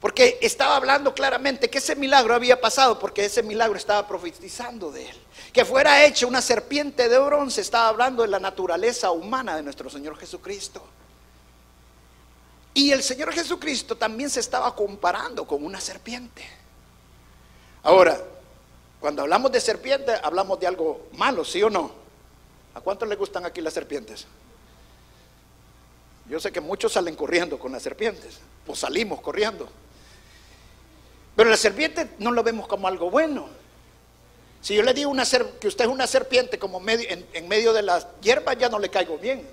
Porque 0.00 0.38
estaba 0.40 0.76
hablando 0.76 1.12
claramente 1.12 1.68
que 1.68 1.78
ese 1.78 1.96
milagro 1.96 2.34
había 2.34 2.60
pasado, 2.60 2.98
porque 2.98 3.24
ese 3.24 3.42
milagro 3.42 3.76
estaba 3.76 4.06
profetizando 4.06 4.92
de 4.92 5.08
él. 5.08 5.16
Que 5.52 5.64
fuera 5.64 6.04
hecha 6.04 6.26
una 6.26 6.40
serpiente 6.40 7.08
de 7.08 7.18
bronce, 7.18 7.60
estaba 7.60 7.88
hablando 7.88 8.22
de 8.22 8.28
la 8.28 8.38
naturaleza 8.38 9.10
humana 9.10 9.56
de 9.56 9.62
nuestro 9.62 9.90
Señor 9.90 10.16
Jesucristo. 10.16 10.82
Y 12.74 12.92
el 12.92 13.02
Señor 13.02 13.32
Jesucristo 13.32 13.96
también 13.96 14.30
se 14.30 14.38
estaba 14.38 14.72
comparando 14.76 15.44
con 15.44 15.64
una 15.64 15.80
serpiente. 15.80 16.46
Ahora, 17.82 18.22
cuando 19.00 19.22
hablamos 19.22 19.52
de 19.52 19.60
serpiente, 19.60 20.12
hablamos 20.22 20.58
de 20.58 20.66
algo 20.66 21.08
malo, 21.12 21.44
¿sí 21.44 21.62
o 21.62 21.70
no? 21.70 21.92
¿A 22.74 22.80
cuántos 22.80 23.08
le 23.08 23.16
gustan 23.16 23.44
aquí 23.44 23.60
las 23.60 23.74
serpientes? 23.74 24.26
Yo 26.28 26.40
sé 26.40 26.52
que 26.52 26.60
muchos 26.60 26.92
salen 26.92 27.14
corriendo 27.14 27.58
con 27.58 27.72
las 27.72 27.82
serpientes, 27.82 28.38
pues 28.66 28.80
salimos 28.80 29.20
corriendo. 29.20 29.68
Pero 31.36 31.50
la 31.50 31.56
serpiente 31.56 32.10
no 32.18 32.32
lo 32.32 32.42
vemos 32.42 32.66
como 32.66 32.88
algo 32.88 33.10
bueno. 33.10 33.48
Si 34.60 34.74
yo 34.74 34.82
le 34.82 34.92
digo 34.92 35.10
una 35.10 35.24
que 35.60 35.68
usted 35.68 35.84
es 35.84 35.90
una 35.90 36.06
serpiente 36.06 36.58
como 36.58 36.82
en, 36.88 37.48
medio 37.48 37.72
de 37.72 37.82
las 37.82 38.06
hierbas, 38.20 38.58
ya 38.58 38.68
no 38.68 38.78
le 38.78 38.90
caigo 38.90 39.16
bien, 39.16 39.48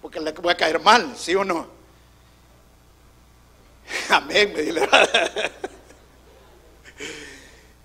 porque 0.00 0.20
le 0.20 0.32
voy 0.32 0.52
a 0.52 0.56
caer 0.56 0.78
mal, 0.80 1.14
¿sí 1.16 1.34
o 1.34 1.42
no? 1.42 1.66
Amén, 4.10 4.52
me 4.54 4.62
dile. 4.62 4.88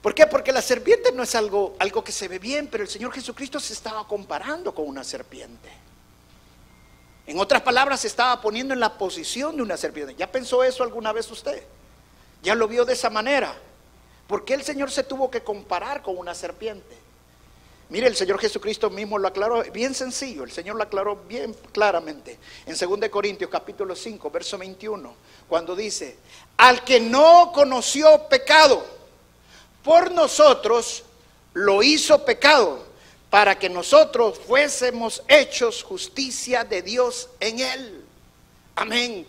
¿Por 0.08 0.16
qué? 0.16 0.26
Porque 0.26 0.54
la 0.54 0.62
serpiente 0.62 1.12
no 1.12 1.22
es 1.22 1.36
algo, 1.36 1.76
algo 1.80 2.02
que 2.02 2.14
se 2.14 2.30
ve 2.30 2.40
bien, 2.40 2.68
pero 2.68 2.82
el 2.82 2.90
Señor 2.90 3.12
Jesucristo 3.12 3.60
se 3.60 3.74
estaba 3.74 4.08
comparando 4.08 4.74
con 4.74 4.88
una 4.88 5.04
serpiente. 5.04 5.70
En 7.26 7.38
otras 7.38 7.62
palabras, 7.62 8.00
se 8.00 8.08
estaba 8.08 8.40
poniendo 8.40 8.74
en 8.74 8.80
la 8.80 8.98
posición 8.98 9.58
de 9.58 9.64
una 9.64 9.76
serpiente. 9.76 10.16
¿Ya 10.16 10.32
pensó 10.32 10.64
eso 10.64 10.82
alguna 10.82 11.12
vez 11.12 11.30
usted? 11.30 11.62
¿Ya 12.42 12.56
lo 12.56 12.70
vio 12.70 12.86
de 12.86 12.94
esa 12.94 13.10
manera? 13.10 13.54
¿Por 14.28 14.46
qué 14.46 14.54
el 14.54 14.64
Señor 14.64 14.92
se 14.92 15.04
tuvo 15.04 15.30
que 15.30 15.44
comparar 15.44 16.02
con 16.02 16.18
una 16.18 16.34
serpiente? 16.34 16.96
Mire, 17.90 18.08
el 18.08 18.16
Señor 18.16 18.40
Jesucristo 18.40 18.90
mismo 18.90 19.20
lo 19.20 19.28
aclaró, 19.28 19.62
bien 19.74 19.94
sencillo, 19.94 20.46
el 20.46 20.52
Señor 20.52 20.78
lo 20.78 20.84
aclaró 20.84 21.18
bien 21.28 21.54
claramente. 21.74 22.40
En 22.66 22.78
2 22.78 23.10
Corintios 23.10 23.52
capítulo 23.52 23.94
5, 23.94 24.32
verso 24.32 24.58
21, 24.58 25.14
cuando 25.50 25.76
dice, 25.76 26.16
al 26.56 26.86
que 26.86 27.02
no 27.02 27.52
conoció 27.54 28.30
pecado, 28.30 28.96
por 29.88 30.12
nosotros 30.12 31.02
lo 31.54 31.82
hizo 31.82 32.26
pecado 32.26 32.86
para 33.30 33.58
que 33.58 33.70
nosotros 33.70 34.38
fuésemos 34.38 35.24
hechos 35.30 35.82
justicia 35.82 36.66
de 36.66 36.82
Dios 36.82 37.30
en 37.40 37.62
él. 37.62 38.06
Amén. 38.76 39.26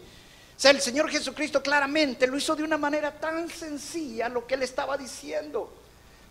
O 0.57 0.61
sea, 0.61 0.73
el 0.73 0.81
Señor 0.81 1.09
Jesucristo 1.11 1.63
claramente 1.63 2.27
lo 2.27 2.37
hizo 2.37 2.57
de 2.57 2.65
una 2.65 2.77
manera 2.77 3.13
tan 3.13 3.49
sencilla 3.49 4.29
lo 4.29 4.49
que 4.49 4.55
él 4.55 4.65
estaba 4.65 4.99
diciendo. 4.99 5.73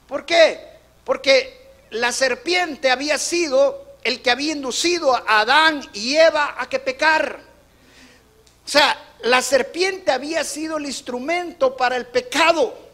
¿Por 0.09 0.25
qué? 0.25 0.59
Porque 1.05 1.69
la 1.91 2.11
serpiente 2.11 2.91
había 2.91 3.17
sido 3.17 3.95
el 4.03 4.21
que 4.21 4.29
había 4.29 4.51
inducido 4.51 5.15
a 5.15 5.39
Adán 5.39 5.89
y 5.93 6.17
Eva 6.17 6.55
a 6.57 6.67
que 6.67 6.79
pecar. 6.79 7.39
O 8.65 8.67
sea, 8.67 9.01
la 9.21 9.41
serpiente 9.41 10.11
había 10.11 10.43
sido 10.43 10.75
el 10.75 10.85
instrumento 10.85 11.77
para 11.77 11.95
el 11.95 12.07
pecado. 12.07 12.87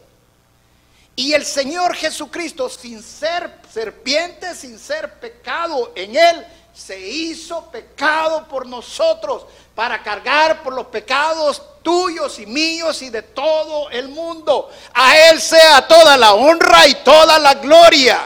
Y 1.16 1.32
el 1.32 1.44
Señor 1.44 1.94
Jesucristo, 1.94 2.68
sin 2.68 3.02
ser 3.02 3.60
serpiente, 3.72 4.54
sin 4.54 4.78
ser 4.78 5.20
pecado 5.20 5.92
en 5.94 6.16
él, 6.16 6.46
se 6.74 6.98
hizo 6.98 7.70
pecado 7.70 8.48
por 8.48 8.66
nosotros 8.66 9.46
para 9.76 10.02
cargar 10.02 10.62
por 10.64 10.72
los 10.72 10.86
pecados 10.86 11.62
tuyos 11.82 12.38
y 12.40 12.46
míos 12.46 13.00
y 13.02 13.10
de 13.10 13.22
todo 13.22 13.90
el 13.90 14.08
mundo. 14.08 14.70
A 14.92 15.16
Él 15.28 15.40
sea 15.40 15.86
toda 15.86 16.16
la 16.16 16.34
honra 16.34 16.88
y 16.88 16.94
toda 16.96 17.38
la 17.38 17.54
gloria. 17.54 18.20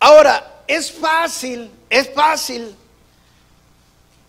Ahora, 0.00 0.62
es 0.66 0.92
fácil, 0.92 1.70
es 1.90 2.12
fácil 2.14 2.76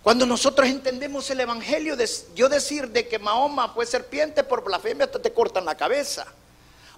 cuando 0.10 0.26
nosotros 0.26 0.68
entendemos 0.68 1.30
el 1.30 1.40
Evangelio, 1.40 1.96
yo 2.34 2.50
decir 2.50 2.90
de 2.90 3.08
que 3.08 3.20
Mahoma 3.20 3.70
fue 3.76 3.86
serpiente 3.86 4.44
por 4.44 4.64
blasfemia 4.64 5.06
hasta 5.06 5.22
te 5.22 5.32
cortan 5.32 5.66
la 5.66 5.78
cabeza 5.78 6.26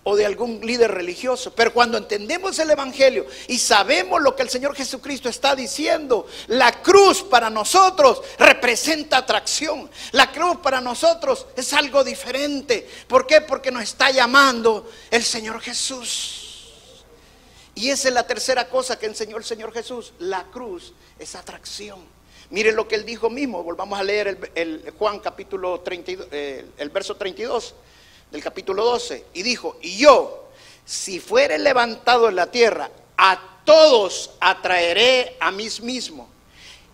o 0.03 0.15
de 0.15 0.25
algún 0.25 0.61
líder 0.65 0.91
religioso. 0.91 1.53
Pero 1.53 1.73
cuando 1.73 1.97
entendemos 1.97 2.57
el 2.59 2.71
Evangelio 2.71 3.25
y 3.49 3.57
sabemos 3.57 4.21
lo 4.21 4.33
que 4.33 4.43
el 4.43 4.49
Señor 4.49 4.73
Jesucristo 4.77 5.27
está 5.27 5.57
diciendo, 5.57 6.25
la 6.47 6.81
cruz 6.81 7.21
para 7.21 7.49
nosotros 7.49 8.21
representa 8.39 9.17
atracción. 9.17 9.91
La 10.13 10.31
cruz 10.31 10.59
para 10.63 10.79
nosotros 10.79 11.47
es 11.57 11.73
algo 11.73 12.05
diferente. 12.05 12.87
¿Por 13.09 13.27
qué? 13.27 13.41
Porque 13.41 13.71
nos 13.71 13.83
está 13.83 14.09
llamando 14.11 14.89
el 15.09 15.25
Señor 15.25 15.59
Jesús. 15.59 17.03
Y 17.75 17.89
esa 17.89 18.07
es 18.07 18.13
la 18.13 18.25
tercera 18.25 18.69
cosa 18.69 18.97
que 18.97 19.07
enseñó 19.07 19.35
el 19.35 19.43
Señor 19.43 19.73
Jesús. 19.73 20.13
La 20.19 20.45
cruz 20.45 20.93
es 21.19 21.35
atracción. 21.35 22.20
Mire 22.51 22.73
lo 22.73 22.85
que 22.85 22.95
él 22.95 23.05
dijo 23.05 23.29
mismo, 23.29 23.63
volvamos 23.63 23.97
a 23.97 24.03
leer 24.03 24.51
el, 24.55 24.93
Juan 24.99 25.19
capítulo 25.19 25.79
32, 25.79 26.27
eh, 26.31 26.65
el 26.77 26.89
verso 26.89 27.15
32 27.15 27.73
del 28.29 28.43
capítulo 28.43 28.83
12. 28.83 29.25
Y 29.33 29.41
dijo, 29.41 29.77
y 29.81 29.97
yo, 29.97 30.49
si 30.85 31.21
fuere 31.21 31.57
levantado 31.57 32.27
en 32.27 32.35
la 32.35 32.51
tierra, 32.51 32.91
a 33.17 33.61
todos 33.63 34.31
atraeré 34.41 35.37
a 35.39 35.49
mí 35.51 35.69
mismo. 35.81 36.27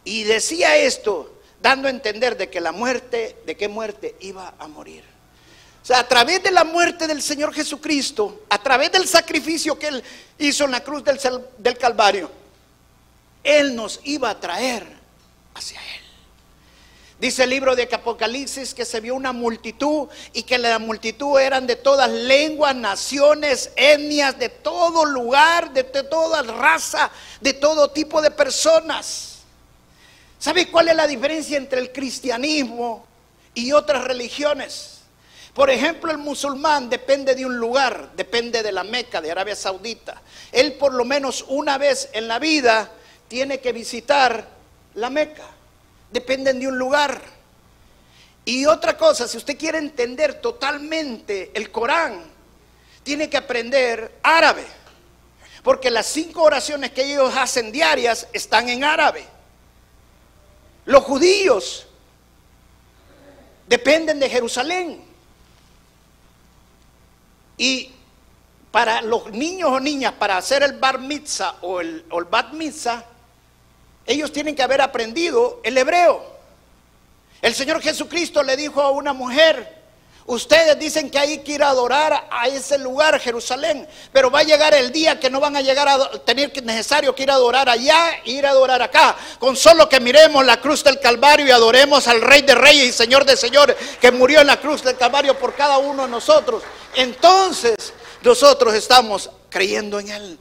Y 0.04 0.26
decía 0.26 0.78
esto, 0.78 1.34
dando 1.60 1.88
a 1.88 1.92
entender 1.92 2.38
de 2.38 2.52
que 2.52 2.62
la 2.62 2.72
muerte, 2.72 3.38
de 3.48 3.58
qué 3.58 3.68
muerte 3.68 4.16
iba 4.20 4.54
a 4.60 4.68
morir. 4.68 5.04
O 5.82 5.86
sea, 5.88 6.00
a 6.00 6.08
través 6.08 6.44
de 6.44 6.52
la 6.52 6.66
muerte 6.66 7.08
del 7.08 7.24
Señor 7.24 7.52
Jesucristo, 7.52 8.44
a 8.50 8.62
través 8.62 8.92
del 8.92 9.08
sacrificio 9.08 9.80
que 9.80 9.88
Él 9.88 10.04
hizo 10.38 10.66
en 10.66 10.72
la 10.72 10.84
cruz 10.84 11.04
del, 11.04 11.20
del 11.58 11.78
Calvario, 11.80 12.30
Él 13.44 13.76
nos 13.76 14.00
iba 14.04 14.30
a 14.30 14.40
traer 14.40 14.97
hacia 15.58 15.80
Él. 15.80 16.08
Dice 17.20 17.46
el 17.46 17.50
libro 17.50 17.76
de 17.76 17.90
Apocalipsis 17.92 18.76
que 18.76 18.86
se 18.86 19.00
vio 19.00 19.16
una 19.16 19.34
multitud 19.34 20.08
y 20.34 20.44
que 20.44 20.60
la 20.60 20.78
multitud 20.78 21.40
eran 21.40 21.66
de 21.66 21.76
todas 21.76 22.12
lenguas, 22.12 22.76
naciones, 22.76 23.72
etnias, 23.76 24.38
de 24.38 24.50
todo 24.50 25.04
lugar, 25.04 25.74
de, 25.74 25.84
toda 25.84 26.44
raza, 26.44 27.10
de 27.42 27.54
todo 27.54 27.90
tipo 27.90 28.22
de 28.22 28.30
personas. 28.30 29.40
¿Sabe 30.38 30.70
cuál 30.70 30.90
es 30.90 30.96
la 30.96 31.08
diferencia 31.08 31.58
entre 31.58 31.80
el 31.82 31.92
cristianismo 31.92 33.08
y 33.56 33.72
otras 33.72 34.04
religiones? 34.04 35.00
Por 35.56 35.72
ejemplo, 35.72 36.12
el 36.12 36.20
musulmán 36.20 36.88
depende 36.88 37.34
de 37.34 37.48
un 37.48 37.58
lugar, 37.58 38.12
depende 38.16 38.62
de 38.62 38.72
la 38.72 38.84
Meca, 38.84 39.22
de 39.22 39.32
Arabia 39.32 39.56
Saudita. 39.56 40.22
Él 40.52 40.74
por 40.74 40.94
lo 40.94 41.04
menos 41.04 41.44
una 41.48 41.80
vez 41.80 42.10
en 42.14 42.28
la 42.28 42.38
vida 42.38 42.92
tiene 43.28 43.60
que 43.60 43.72
visitar 43.72 44.57
la 44.98 45.12
Meca 45.12 45.46
dependen 46.12 46.60
de 46.60 46.68
un 46.68 46.78
lugar. 46.78 47.22
Y 48.44 48.66
otra 48.66 48.98
cosa, 48.98 49.28
si 49.28 49.38
usted 49.38 49.58
quiere 49.58 49.78
entender 49.78 50.42
totalmente 50.42 51.52
el 51.54 51.72
Corán, 51.72 52.24
tiene 53.04 53.30
que 53.30 53.38
aprender 53.38 54.20
árabe. 54.24 54.66
Porque 55.64 55.92
las 55.92 56.08
cinco 56.08 56.44
oraciones 56.44 56.92
que 56.92 57.04
ellos 57.04 57.36
hacen 57.36 57.72
diarias 57.72 58.28
están 58.34 58.70
en 58.70 58.84
árabe. 58.84 59.24
Los 60.86 61.04
judíos 61.04 61.86
dependen 63.68 64.20
de 64.20 64.30
Jerusalén. 64.30 65.04
Y 67.58 67.92
para 68.72 69.02
los 69.02 69.30
niños 69.32 69.70
o 69.70 69.80
niñas, 69.80 70.14
para 70.14 70.38
hacer 70.38 70.64
el 70.64 70.74
bar 70.74 71.00
mitzvah 71.00 71.58
o 71.62 71.82
el, 71.82 72.06
o 72.10 72.20
el 72.20 72.26
bat 72.26 72.52
mitzvah, 72.54 73.06
ellos 74.08 74.32
tienen 74.32 74.56
que 74.56 74.64
haber 74.64 74.82
aprendido 74.82 75.60
el 75.64 75.78
hebreo. 75.78 76.38
El 77.42 77.54
Señor 77.54 77.82
Jesucristo 77.82 78.42
le 78.42 78.56
dijo 78.56 78.82
a 78.82 78.90
una 78.90 79.14
mujer, 79.14 79.76
ustedes 80.26 80.80
dicen 80.80 81.10
que 81.10 81.20
hay 81.20 81.38
que 81.40 81.52
ir 81.54 81.64
a 81.64 81.70
adorar 81.70 82.28
a 82.32 82.48
ese 82.48 82.78
lugar, 82.78 83.20
Jerusalén, 83.20 83.88
pero 84.12 84.32
va 84.32 84.40
a 84.40 84.44
llegar 84.44 84.74
el 84.74 84.92
día 84.92 85.20
que 85.20 85.30
no 85.30 85.40
van 85.40 85.56
a 85.56 85.62
llegar 85.62 85.88
a 85.88 86.10
tener 86.24 86.52
necesario 86.64 87.14
que 87.14 87.24
ir 87.24 87.32
a 87.32 87.36
adorar 87.36 87.70
allá 87.70 88.22
e 88.26 88.32
ir 88.32 88.46
a 88.46 88.52
adorar 88.52 88.82
acá. 88.82 89.16
Con 89.40 89.56
solo 89.56 89.88
que 89.88 90.00
miremos 90.00 90.46
la 90.46 90.60
cruz 90.60 90.84
del 90.84 91.00
Calvario 91.00 91.46
y 91.46 91.52
adoremos 91.52 92.08
al 92.08 92.22
Rey 92.22 92.42
de 92.42 92.56
Reyes 92.56 92.86
y 92.88 92.92
Señor 92.94 93.26
de 93.26 93.38
Señores 93.38 93.76
que 94.00 94.12
murió 94.12 94.42
en 94.42 94.48
la 94.48 94.60
cruz 94.60 94.84
del 94.84 94.98
Calvario 94.98 95.38
por 95.38 95.54
cada 95.54 95.78
uno 95.78 96.04
de 96.04 96.10
nosotros. 96.10 96.64
Entonces 96.96 97.94
nosotros 98.24 98.74
estamos 98.74 99.30
creyendo 99.50 100.00
en 100.00 100.10
Él. 100.10 100.40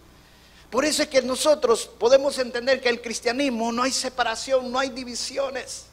Por 0.71 0.85
eso 0.85 1.03
es 1.03 1.09
que 1.09 1.23
nosotros 1.23 1.89
podemos 1.99 2.39
entender 2.39 2.81
que 2.81 2.89
el 2.89 3.01
cristianismo 3.01 3.71
no 3.73 3.83
hay 3.83 3.93
separación, 3.93 4.71
no 4.73 4.79
hay 4.79 4.91
divisiones. 4.91 5.87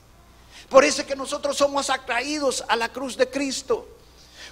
Por 0.70 0.84
eso 0.84 1.02
es 1.02 1.08
que 1.08 1.16
nosotros 1.16 1.58
somos 1.58 1.90
atraídos 1.90 2.64
a 2.68 2.76
la 2.76 2.90
cruz 2.90 3.16
de 3.16 3.30
Cristo. 3.30 3.88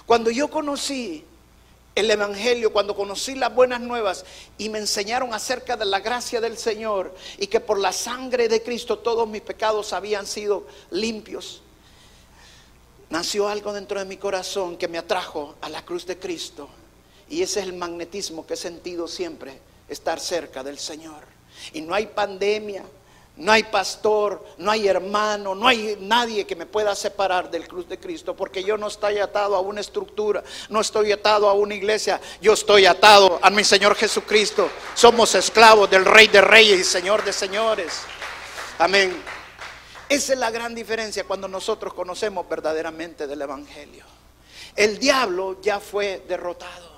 Cuando 0.06 0.30
yo 0.30 0.48
conocí 0.48 1.24
el 1.94 2.10
Evangelio, 2.10 2.72
cuando 2.72 2.94
conocí 2.94 3.34
las 3.34 3.52
buenas 3.52 3.80
nuevas 3.80 4.24
y 4.58 4.68
me 4.68 4.78
enseñaron 4.78 5.34
acerca 5.34 5.76
de 5.76 5.84
la 5.84 6.00
gracia 6.00 6.40
del 6.40 6.56
Señor 6.56 7.14
y 7.38 7.48
que 7.48 7.60
por 7.60 7.78
la 7.78 7.92
sangre 7.92 8.48
de 8.48 8.62
Cristo 8.62 9.00
todos 9.00 9.28
mis 9.28 9.42
pecados 9.42 9.92
habían 9.92 10.26
sido 10.26 10.66
limpios, 10.90 11.62
nació 13.10 13.48
algo 13.48 13.72
dentro 13.72 13.98
de 13.98 14.04
mi 14.04 14.16
corazón 14.16 14.76
que 14.76 14.88
me 14.88 14.98
atrajo 14.98 15.56
a 15.60 15.68
la 15.68 15.84
cruz 15.84 16.06
de 16.06 16.18
Cristo. 16.18 16.68
Y 17.28 17.42
ese 17.42 17.60
es 17.60 17.66
el 17.66 17.72
magnetismo 17.72 18.46
que 18.46 18.54
he 18.54 18.56
sentido 18.56 19.08
siempre 19.08 19.71
estar 19.88 20.20
cerca 20.20 20.62
del 20.62 20.78
Señor. 20.78 21.22
Y 21.72 21.80
no 21.80 21.94
hay 21.94 22.06
pandemia, 22.06 22.84
no 23.36 23.50
hay 23.50 23.62
pastor, 23.64 24.44
no 24.58 24.70
hay 24.70 24.86
hermano, 24.88 25.54
no 25.54 25.66
hay 25.66 25.96
nadie 26.00 26.46
que 26.46 26.54
me 26.54 26.66
pueda 26.66 26.94
separar 26.94 27.50
del 27.50 27.66
cruz 27.66 27.88
de 27.88 27.98
Cristo, 27.98 28.36
porque 28.36 28.62
yo 28.62 28.76
no 28.76 28.88
estoy 28.88 29.18
atado 29.18 29.56
a 29.56 29.60
una 29.60 29.80
estructura, 29.80 30.44
no 30.68 30.80
estoy 30.80 31.12
atado 31.12 31.48
a 31.48 31.54
una 31.54 31.74
iglesia, 31.74 32.20
yo 32.42 32.52
estoy 32.52 32.84
atado 32.84 33.38
a 33.42 33.48
mi 33.50 33.64
Señor 33.64 33.94
Jesucristo. 33.94 34.68
Somos 34.94 35.34
esclavos 35.34 35.88
del 35.88 36.04
Rey 36.04 36.28
de 36.28 36.42
Reyes 36.42 36.80
y 36.80 36.84
Señor 36.84 37.24
de 37.24 37.32
Señores. 37.32 38.00
Amén. 38.78 39.16
Esa 40.08 40.34
es 40.34 40.38
la 40.38 40.50
gran 40.50 40.74
diferencia 40.74 41.24
cuando 41.24 41.48
nosotros 41.48 41.94
conocemos 41.94 42.46
verdaderamente 42.46 43.26
del 43.26 43.40
Evangelio. 43.40 44.04
El 44.76 44.98
diablo 44.98 45.58
ya 45.62 45.80
fue 45.80 46.22
derrotado. 46.28 46.91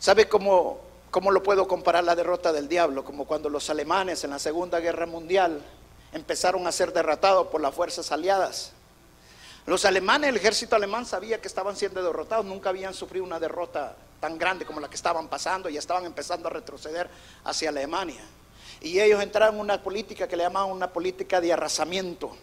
¿Sabe 0.00 0.30
cómo, 0.30 0.80
cómo 1.10 1.30
lo 1.30 1.42
puedo 1.42 1.68
comparar 1.68 2.02
la 2.04 2.16
derrota 2.16 2.54
del 2.54 2.68
diablo? 2.68 3.04
Como 3.04 3.26
cuando 3.26 3.50
los 3.50 3.68
alemanes 3.68 4.24
en 4.24 4.30
la 4.30 4.38
Segunda 4.38 4.80
Guerra 4.80 5.04
Mundial 5.04 5.62
empezaron 6.14 6.66
a 6.66 6.72
ser 6.72 6.94
derrotados 6.94 7.48
por 7.48 7.60
las 7.60 7.74
fuerzas 7.74 8.10
aliadas. 8.10 8.72
Los 9.66 9.84
alemanes, 9.84 10.30
el 10.30 10.36
ejército 10.36 10.74
alemán 10.74 11.04
sabía 11.04 11.38
que 11.42 11.48
estaban 11.48 11.76
siendo 11.76 12.02
derrotados, 12.02 12.46
nunca 12.46 12.70
habían 12.70 12.94
sufrido 12.94 13.26
una 13.26 13.38
derrota 13.38 13.94
tan 14.20 14.38
grande 14.38 14.64
como 14.64 14.80
la 14.80 14.88
que 14.88 14.96
estaban 14.96 15.28
pasando 15.28 15.68
y 15.68 15.76
estaban 15.76 16.06
empezando 16.06 16.48
a 16.48 16.50
retroceder 16.50 17.10
hacia 17.44 17.68
Alemania. 17.68 18.22
Y 18.80 18.98
ellos 19.00 19.22
entraron 19.22 19.56
en 19.56 19.60
una 19.60 19.82
política 19.82 20.26
que 20.26 20.34
le 20.34 20.44
llamaban 20.44 20.70
una 20.70 20.90
política 20.90 21.42
de 21.42 21.52
arrasamiento. 21.52 22.34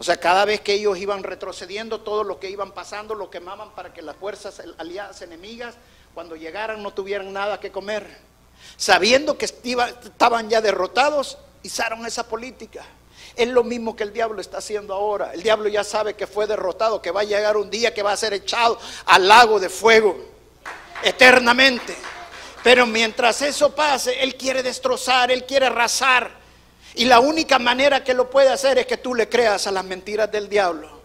O 0.00 0.02
sea, 0.02 0.16
cada 0.16 0.44
vez 0.44 0.60
que 0.60 0.72
ellos 0.72 0.98
iban 0.98 1.22
retrocediendo, 1.22 2.00
todo 2.00 2.24
lo 2.24 2.40
que 2.40 2.50
iban 2.50 2.72
pasando 2.72 3.14
lo 3.14 3.30
quemaban 3.30 3.70
para 3.76 3.94
que 3.94 4.02
las 4.02 4.16
fuerzas 4.16 4.60
aliadas 4.78 5.22
enemigas 5.22 5.76
cuando 6.14 6.36
llegaran 6.36 6.82
no 6.82 6.92
tuvieran 6.92 7.32
nada 7.32 7.60
que 7.60 7.70
comer. 7.70 8.06
Sabiendo 8.76 9.38
que 9.38 9.44
estaban 9.44 10.48
ya 10.48 10.60
derrotados, 10.60 11.38
usaron 11.64 12.04
esa 12.06 12.28
política. 12.28 12.84
Es 13.36 13.48
lo 13.48 13.62
mismo 13.62 13.94
que 13.94 14.02
el 14.02 14.12
diablo 14.12 14.40
está 14.40 14.58
haciendo 14.58 14.92
ahora. 14.94 15.32
El 15.32 15.42
diablo 15.42 15.68
ya 15.68 15.84
sabe 15.84 16.14
que 16.14 16.26
fue 16.26 16.46
derrotado, 16.46 17.00
que 17.00 17.10
va 17.10 17.20
a 17.20 17.24
llegar 17.24 17.56
un 17.56 17.70
día 17.70 17.94
que 17.94 18.02
va 18.02 18.12
a 18.12 18.16
ser 18.16 18.32
echado 18.32 18.78
al 19.06 19.28
lago 19.28 19.60
de 19.60 19.68
fuego 19.68 20.18
eternamente. 21.02 21.96
Pero 22.62 22.86
mientras 22.86 23.40
eso 23.42 23.74
pase, 23.74 24.22
Él 24.22 24.36
quiere 24.36 24.62
destrozar, 24.62 25.30
Él 25.30 25.46
quiere 25.46 25.66
arrasar. 25.66 26.30
Y 26.96 27.04
la 27.04 27.20
única 27.20 27.58
manera 27.58 28.02
que 28.02 28.14
lo 28.14 28.28
puede 28.28 28.50
hacer 28.50 28.78
es 28.78 28.86
que 28.86 28.96
tú 28.96 29.14
le 29.14 29.28
creas 29.28 29.66
a 29.66 29.70
las 29.70 29.84
mentiras 29.84 30.30
del 30.30 30.48
diablo. 30.48 31.00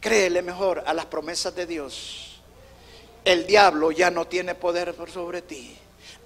Créele 0.00 0.40
mejor 0.40 0.82
a 0.86 0.94
las 0.94 1.06
promesas 1.06 1.54
de 1.54 1.66
Dios 1.66 2.25
el 3.26 3.44
diablo 3.44 3.90
ya 3.90 4.10
no 4.10 4.26
tiene 4.26 4.54
poder 4.54 4.94
sobre 5.12 5.42
ti. 5.42 5.76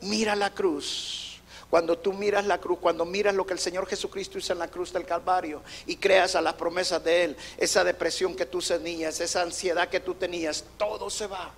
Mira 0.02 0.36
la 0.36 0.50
cruz. 0.50 1.40
Cuando 1.70 1.96
tú 1.96 2.12
miras 2.12 2.44
la 2.46 2.58
cruz, 2.58 2.78
cuando 2.78 3.06
miras 3.06 3.34
lo 3.34 3.46
que 3.46 3.54
el 3.54 3.58
Señor 3.58 3.86
Jesucristo 3.86 4.38
hizo 4.38 4.52
en 4.52 4.58
la 4.58 4.68
cruz 4.68 4.92
del 4.92 5.06
Calvario 5.06 5.62
y 5.86 5.96
creas 5.96 6.34
a 6.34 6.42
las 6.42 6.54
promesas 6.54 7.02
de 7.02 7.24
Él, 7.24 7.36
esa 7.56 7.84
depresión 7.84 8.36
que 8.36 8.44
tú 8.44 8.60
tenías, 8.60 9.20
esa 9.20 9.40
ansiedad 9.40 9.88
que 9.88 10.00
tú 10.00 10.14
tenías, 10.14 10.64
todo 10.76 11.08
se 11.08 11.26
va. 11.26 11.50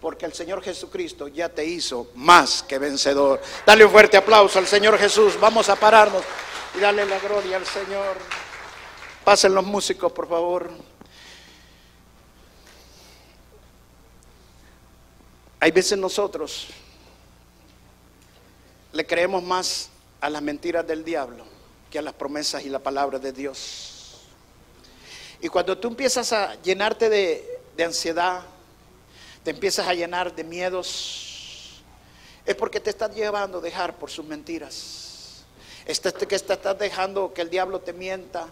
Porque 0.00 0.26
el 0.26 0.32
Señor 0.32 0.62
Jesucristo 0.62 1.26
ya 1.26 1.48
te 1.48 1.64
hizo 1.64 2.08
más 2.14 2.62
que 2.62 2.78
vencedor. 2.78 3.40
Dale 3.66 3.84
un 3.84 3.90
fuerte 3.90 4.16
aplauso 4.16 4.60
al 4.60 4.66
Señor 4.68 4.96
Jesús. 4.96 5.40
Vamos 5.40 5.68
a 5.70 5.76
pararnos 5.76 6.22
y 6.76 6.80
darle 6.80 7.04
la 7.06 7.18
gloria 7.18 7.56
al 7.56 7.66
Señor. 7.66 8.16
Pasen 9.24 9.54
los 9.54 9.64
músicos, 9.64 10.12
por 10.12 10.28
favor. 10.28 10.93
Hay 15.64 15.70
veces 15.70 15.96
nosotros 15.96 16.66
le 18.92 19.06
creemos 19.06 19.42
más 19.42 19.88
a 20.20 20.28
las 20.28 20.42
mentiras 20.42 20.86
del 20.86 21.02
diablo 21.02 21.42
que 21.90 21.98
a 21.98 22.02
las 22.02 22.12
promesas 22.12 22.66
y 22.66 22.68
la 22.68 22.80
palabra 22.80 23.18
de 23.18 23.32
Dios. 23.32 24.20
Y 25.40 25.48
cuando 25.48 25.78
tú 25.78 25.88
empiezas 25.88 26.34
a 26.34 26.60
llenarte 26.60 27.08
de, 27.08 27.82
ansiedad, 27.82 28.42
te 29.42 29.52
empiezas 29.52 29.88
a 29.88 29.94
llenar 29.94 30.34
de 30.34 30.44
miedos, 30.44 31.80
es 32.44 32.54
porque 32.56 32.78
te 32.78 32.90
estás 32.90 33.14
llevando 33.14 33.56
a 33.56 33.62
dejar 33.62 33.96
por 33.96 34.10
sus 34.10 34.26
mentiras. 34.26 35.46
Este, 35.86 36.12
que 36.12 36.34
estás 36.34 36.78
dejando 36.78 37.32
que 37.32 37.40
el 37.40 37.48
diablo 37.48 37.80
te 37.80 37.94
mienta 37.94 38.48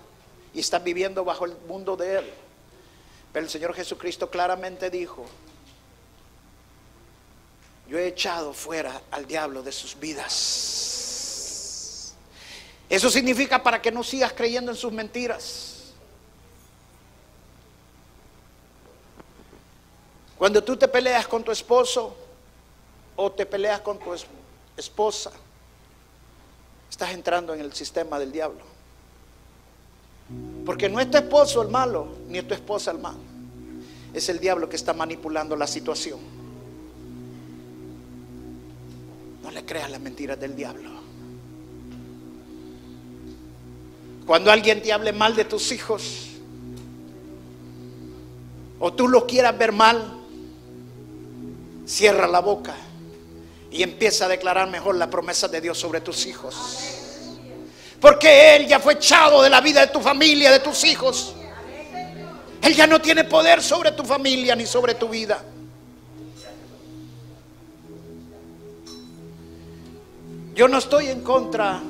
y 0.54 0.60
estás 0.60 0.82
viviendo 0.82 1.26
bajo 1.26 1.44
el 1.44 1.54
mundo 1.68 1.94
de 1.94 2.20
él. 2.20 2.30
Pero 3.34 3.44
el 3.44 3.50
Señor 3.50 3.74
Jesucristo 3.74 4.30
claramente 4.30 4.88
dijo, 4.88 5.26
yo 7.92 7.98
he 7.98 8.06
echado 8.06 8.54
fuera 8.54 9.02
al 9.10 9.26
diablo 9.26 9.62
de 9.62 9.70
sus 9.70 10.00
vidas. 10.00 10.32
Eso 12.88 13.10
significa 13.10 13.62
para 13.62 13.82
que 13.82 13.92
no 13.92 14.02
sigas 14.02 14.32
creyendo 14.32 14.70
en 14.70 14.78
sus 14.78 14.90
mentiras. 14.90 15.92
Cuando 20.38 20.64
tú 20.64 20.74
te 20.74 20.88
peleas 20.88 21.28
con 21.28 21.44
tu 21.44 21.52
esposo 21.52 22.16
o 23.14 23.30
te 23.30 23.44
peleas 23.44 23.82
con 23.82 23.98
tu 23.98 24.14
esposa, 24.74 25.30
estás 26.88 27.10
entrando 27.10 27.52
en 27.52 27.60
el 27.60 27.74
sistema 27.74 28.18
del 28.18 28.32
diablo. 28.32 28.62
Porque 30.64 30.88
no 30.88 30.98
es 30.98 31.10
tu 31.10 31.18
esposo 31.18 31.60
el 31.60 31.68
malo, 31.68 32.08
ni 32.26 32.38
es 32.38 32.48
tu 32.48 32.54
esposa 32.54 32.90
el 32.90 33.00
malo. 33.00 33.18
Es 34.14 34.30
el 34.30 34.40
diablo 34.40 34.66
que 34.70 34.76
está 34.76 34.94
manipulando 34.94 35.54
la 35.56 35.66
situación. 35.66 36.41
No 39.42 39.50
le 39.50 39.64
creas 39.64 39.90
las 39.90 40.00
mentiras 40.00 40.38
del 40.38 40.54
diablo. 40.54 40.90
Cuando 44.26 44.50
alguien 44.50 44.80
te 44.80 44.92
hable 44.92 45.12
mal 45.12 45.34
de 45.34 45.44
tus 45.44 45.72
hijos, 45.72 46.28
o 48.78 48.92
tú 48.92 49.08
lo 49.08 49.26
quieras 49.26 49.56
ver 49.58 49.72
mal, 49.72 50.20
cierra 51.86 52.26
la 52.26 52.40
boca 52.40 52.74
y 53.70 53.82
empieza 53.82 54.26
a 54.26 54.28
declarar 54.28 54.68
mejor 54.68 54.96
la 54.96 55.10
promesa 55.10 55.48
de 55.48 55.60
Dios 55.60 55.78
sobre 55.78 56.00
tus 56.00 56.26
hijos. 56.26 56.56
Porque 58.00 58.56
Él 58.56 58.66
ya 58.66 58.80
fue 58.80 58.94
echado 58.94 59.42
de 59.42 59.50
la 59.50 59.60
vida 59.60 59.80
de 59.80 59.86
tu 59.88 60.00
familia, 60.00 60.50
de 60.50 60.60
tus 60.60 60.84
hijos. 60.84 61.34
Él 62.60 62.74
ya 62.74 62.86
no 62.86 63.00
tiene 63.00 63.24
poder 63.24 63.62
sobre 63.62 63.92
tu 63.92 64.04
familia 64.04 64.54
ni 64.54 64.66
sobre 64.66 64.94
tu 64.94 65.08
vida. 65.08 65.44
Yo 70.54 70.68
no 70.68 70.78
estoy 70.78 71.08
en 71.08 71.22
contra 71.22 71.80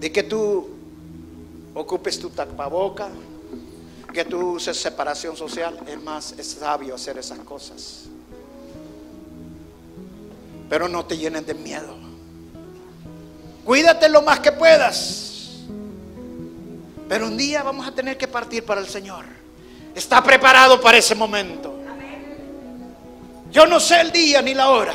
de 0.00 0.10
que 0.10 0.22
tú 0.22 0.68
ocupes 1.74 2.18
tu 2.18 2.30
tapaboca, 2.30 3.08
que 4.12 4.24
tú 4.24 4.52
uses 4.52 4.76
separación 4.76 5.36
social. 5.36 5.78
Es 5.86 6.02
más, 6.02 6.32
es 6.38 6.52
sabio 6.52 6.94
hacer 6.94 7.18
esas 7.18 7.38
cosas. 7.40 8.04
Pero 10.70 10.88
no 10.88 11.04
te 11.04 11.18
llenen 11.18 11.44
de 11.44 11.54
miedo. 11.54 11.94
Cuídate 13.64 14.08
lo 14.08 14.22
más 14.22 14.40
que 14.40 14.52
puedas. 14.52 15.60
Pero 17.08 17.26
un 17.26 17.36
día 17.36 17.62
vamos 17.62 17.86
a 17.86 17.92
tener 17.92 18.16
que 18.16 18.26
partir 18.26 18.64
para 18.64 18.80
el 18.80 18.88
Señor. 18.88 19.26
Está 19.94 20.22
preparado 20.22 20.80
para 20.80 20.96
ese 20.96 21.14
momento. 21.14 21.74
Yo 23.52 23.66
no 23.66 23.78
sé 23.78 24.00
el 24.00 24.10
día 24.10 24.40
ni 24.40 24.54
la 24.54 24.70
hora. 24.70 24.94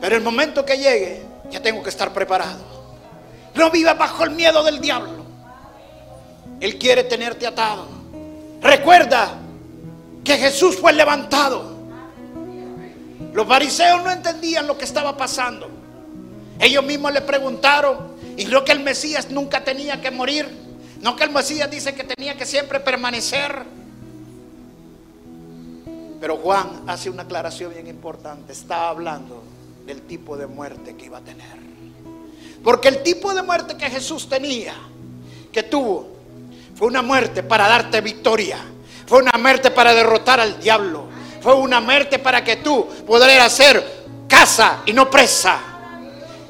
Pero 0.00 0.16
el 0.16 0.22
momento 0.22 0.64
que 0.64 0.78
llegue, 0.78 1.22
ya 1.50 1.60
tengo 1.60 1.82
que 1.82 1.90
estar 1.90 2.12
preparado. 2.12 2.58
No 3.54 3.70
vivas 3.70 3.98
bajo 3.98 4.24
el 4.24 4.30
miedo 4.30 4.62
del 4.62 4.80
diablo. 4.80 5.24
Él 6.60 6.78
quiere 6.78 7.04
tenerte 7.04 7.46
atado. 7.46 7.86
Recuerda 8.62 9.34
que 10.24 10.36
Jesús 10.36 10.76
fue 10.76 10.92
levantado. 10.92 11.78
Los 13.32 13.46
fariseos 13.46 14.02
no 14.02 14.10
entendían 14.10 14.66
lo 14.66 14.78
que 14.78 14.84
estaba 14.84 15.16
pasando. 15.16 15.68
Ellos 16.58 16.84
mismos 16.84 17.12
le 17.12 17.20
preguntaron, 17.22 18.16
y 18.36 18.44
creo 18.44 18.64
que 18.64 18.72
el 18.72 18.80
Mesías 18.80 19.30
nunca 19.30 19.64
tenía 19.64 20.00
que 20.00 20.10
morir. 20.10 20.48
No 21.00 21.16
que 21.16 21.24
el 21.24 21.30
Mesías 21.30 21.70
dice 21.70 21.94
que 21.94 22.04
tenía 22.04 22.36
que 22.36 22.46
siempre 22.46 22.80
permanecer. 22.80 23.64
Pero 26.20 26.36
Juan 26.36 26.82
hace 26.86 27.08
una 27.08 27.22
aclaración 27.22 27.72
bien 27.72 27.86
importante. 27.86 28.52
Está 28.52 28.90
hablando 28.90 29.42
del 29.86 30.02
tipo 30.02 30.36
de 30.36 30.46
muerte 30.46 30.96
que 30.96 31.06
iba 31.06 31.18
a 31.18 31.22
tener. 31.22 31.58
Porque 32.62 32.88
el 32.88 33.02
tipo 33.02 33.32
de 33.34 33.42
muerte 33.42 33.76
que 33.76 33.88
Jesús 33.88 34.28
tenía, 34.28 34.74
que 35.52 35.62
tuvo, 35.62 36.08
fue 36.74 36.88
una 36.88 37.02
muerte 37.02 37.42
para 37.42 37.68
darte 37.68 38.00
victoria. 38.00 38.58
Fue 39.06 39.18
una 39.18 39.32
muerte 39.32 39.70
para 39.70 39.92
derrotar 39.92 40.40
al 40.40 40.60
diablo. 40.60 41.04
Fue 41.40 41.54
una 41.54 41.80
muerte 41.80 42.18
para 42.18 42.44
que 42.44 42.56
tú 42.56 42.86
pudieras 43.06 43.52
ser 43.52 44.04
casa 44.28 44.82
y 44.86 44.92
no 44.92 45.10
presa. 45.10 45.58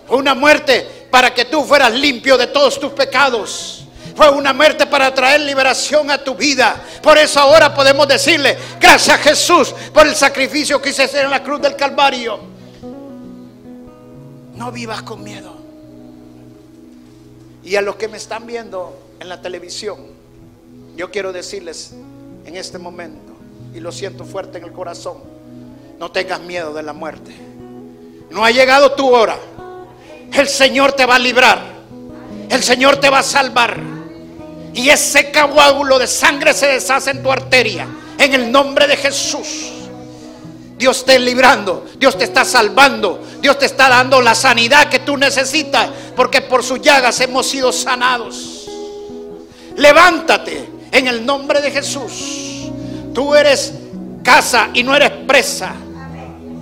Fue 0.06 0.16
una 0.16 0.34
muerte 0.34 1.08
para 1.10 1.32
que 1.32 1.46
tú 1.46 1.64
fueras 1.64 1.92
limpio 1.92 2.36
de 2.36 2.48
todos 2.48 2.78
tus 2.78 2.92
pecados. 2.92 3.84
Fue 4.14 4.28
una 4.30 4.52
muerte 4.52 4.86
para 4.86 5.14
traer 5.14 5.40
liberación 5.40 6.10
a 6.10 6.18
tu 6.18 6.34
vida. 6.34 6.80
Por 7.02 7.16
eso 7.16 7.40
ahora 7.40 7.72
podemos 7.74 8.06
decirle, 8.06 8.58
gracias 8.78 9.18
a 9.18 9.22
Jesús 9.22 9.74
por 9.94 10.06
el 10.06 10.14
sacrificio 10.14 10.80
que 10.82 10.90
hice 10.90 11.08
en 11.20 11.30
la 11.30 11.42
cruz 11.42 11.60
del 11.60 11.76
Calvario. 11.76 12.49
No 14.60 14.70
vivas 14.70 15.00
con 15.00 15.24
miedo. 15.24 15.56
Y 17.64 17.76
a 17.76 17.80
los 17.80 17.96
que 17.96 18.08
me 18.08 18.18
están 18.18 18.46
viendo 18.46 18.94
en 19.18 19.30
la 19.30 19.40
televisión, 19.40 19.96
yo 20.96 21.10
quiero 21.10 21.32
decirles 21.32 21.92
en 22.44 22.56
este 22.56 22.76
momento, 22.76 23.32
y 23.74 23.80
lo 23.80 23.90
siento 23.90 24.26
fuerte 24.26 24.58
en 24.58 24.64
el 24.64 24.72
corazón, 24.72 25.16
no 25.98 26.12
tengas 26.12 26.42
miedo 26.42 26.74
de 26.74 26.82
la 26.82 26.92
muerte. 26.92 27.34
No 28.28 28.44
ha 28.44 28.50
llegado 28.50 28.92
tu 28.92 29.08
hora. 29.08 29.38
El 30.30 30.46
Señor 30.46 30.92
te 30.92 31.06
va 31.06 31.14
a 31.14 31.18
librar. 31.18 31.62
El 32.50 32.62
Señor 32.62 32.98
te 32.98 33.08
va 33.08 33.20
a 33.20 33.22
salvar. 33.22 33.80
Y 34.74 34.90
ese 34.90 35.32
coágulo 35.32 35.98
de 35.98 36.06
sangre 36.06 36.52
se 36.52 36.66
deshace 36.66 37.12
en 37.12 37.22
tu 37.22 37.32
arteria. 37.32 37.88
En 38.18 38.34
el 38.34 38.52
nombre 38.52 38.86
de 38.86 38.98
Jesús. 38.98 39.79
Dios 40.80 41.04
te 41.04 41.18
librando, 41.18 41.84
Dios 41.98 42.16
te 42.16 42.24
está 42.24 42.42
salvando, 42.42 43.22
Dios 43.38 43.58
te 43.58 43.66
está 43.66 43.90
dando 43.90 44.22
la 44.22 44.34
sanidad 44.34 44.88
que 44.88 45.00
tú 45.00 45.14
necesitas, 45.14 45.90
porque 46.16 46.40
por 46.40 46.64
sus 46.64 46.80
llagas 46.80 47.20
hemos 47.20 47.46
sido 47.46 47.70
sanados. 47.70 48.66
Levántate 49.76 50.70
en 50.90 51.06
el 51.06 51.26
nombre 51.26 51.60
de 51.60 51.70
Jesús. 51.70 52.70
Tú 53.12 53.34
eres 53.34 53.74
casa 54.22 54.70
y 54.72 54.82
no 54.82 54.96
eres 54.96 55.10
presa. 55.26 55.74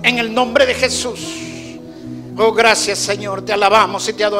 En 0.03 0.19
el 0.19 0.35
nombre 0.35 0.66
de 0.66 0.75
Jesús. 0.75 1.21
Oh, 2.37 2.51
gracias 2.53 2.99
Señor, 2.99 3.43
te 3.43 3.53
alabamos 3.53 4.09
y 4.09 4.14
te 4.14 4.25
adoramos. 4.25 4.37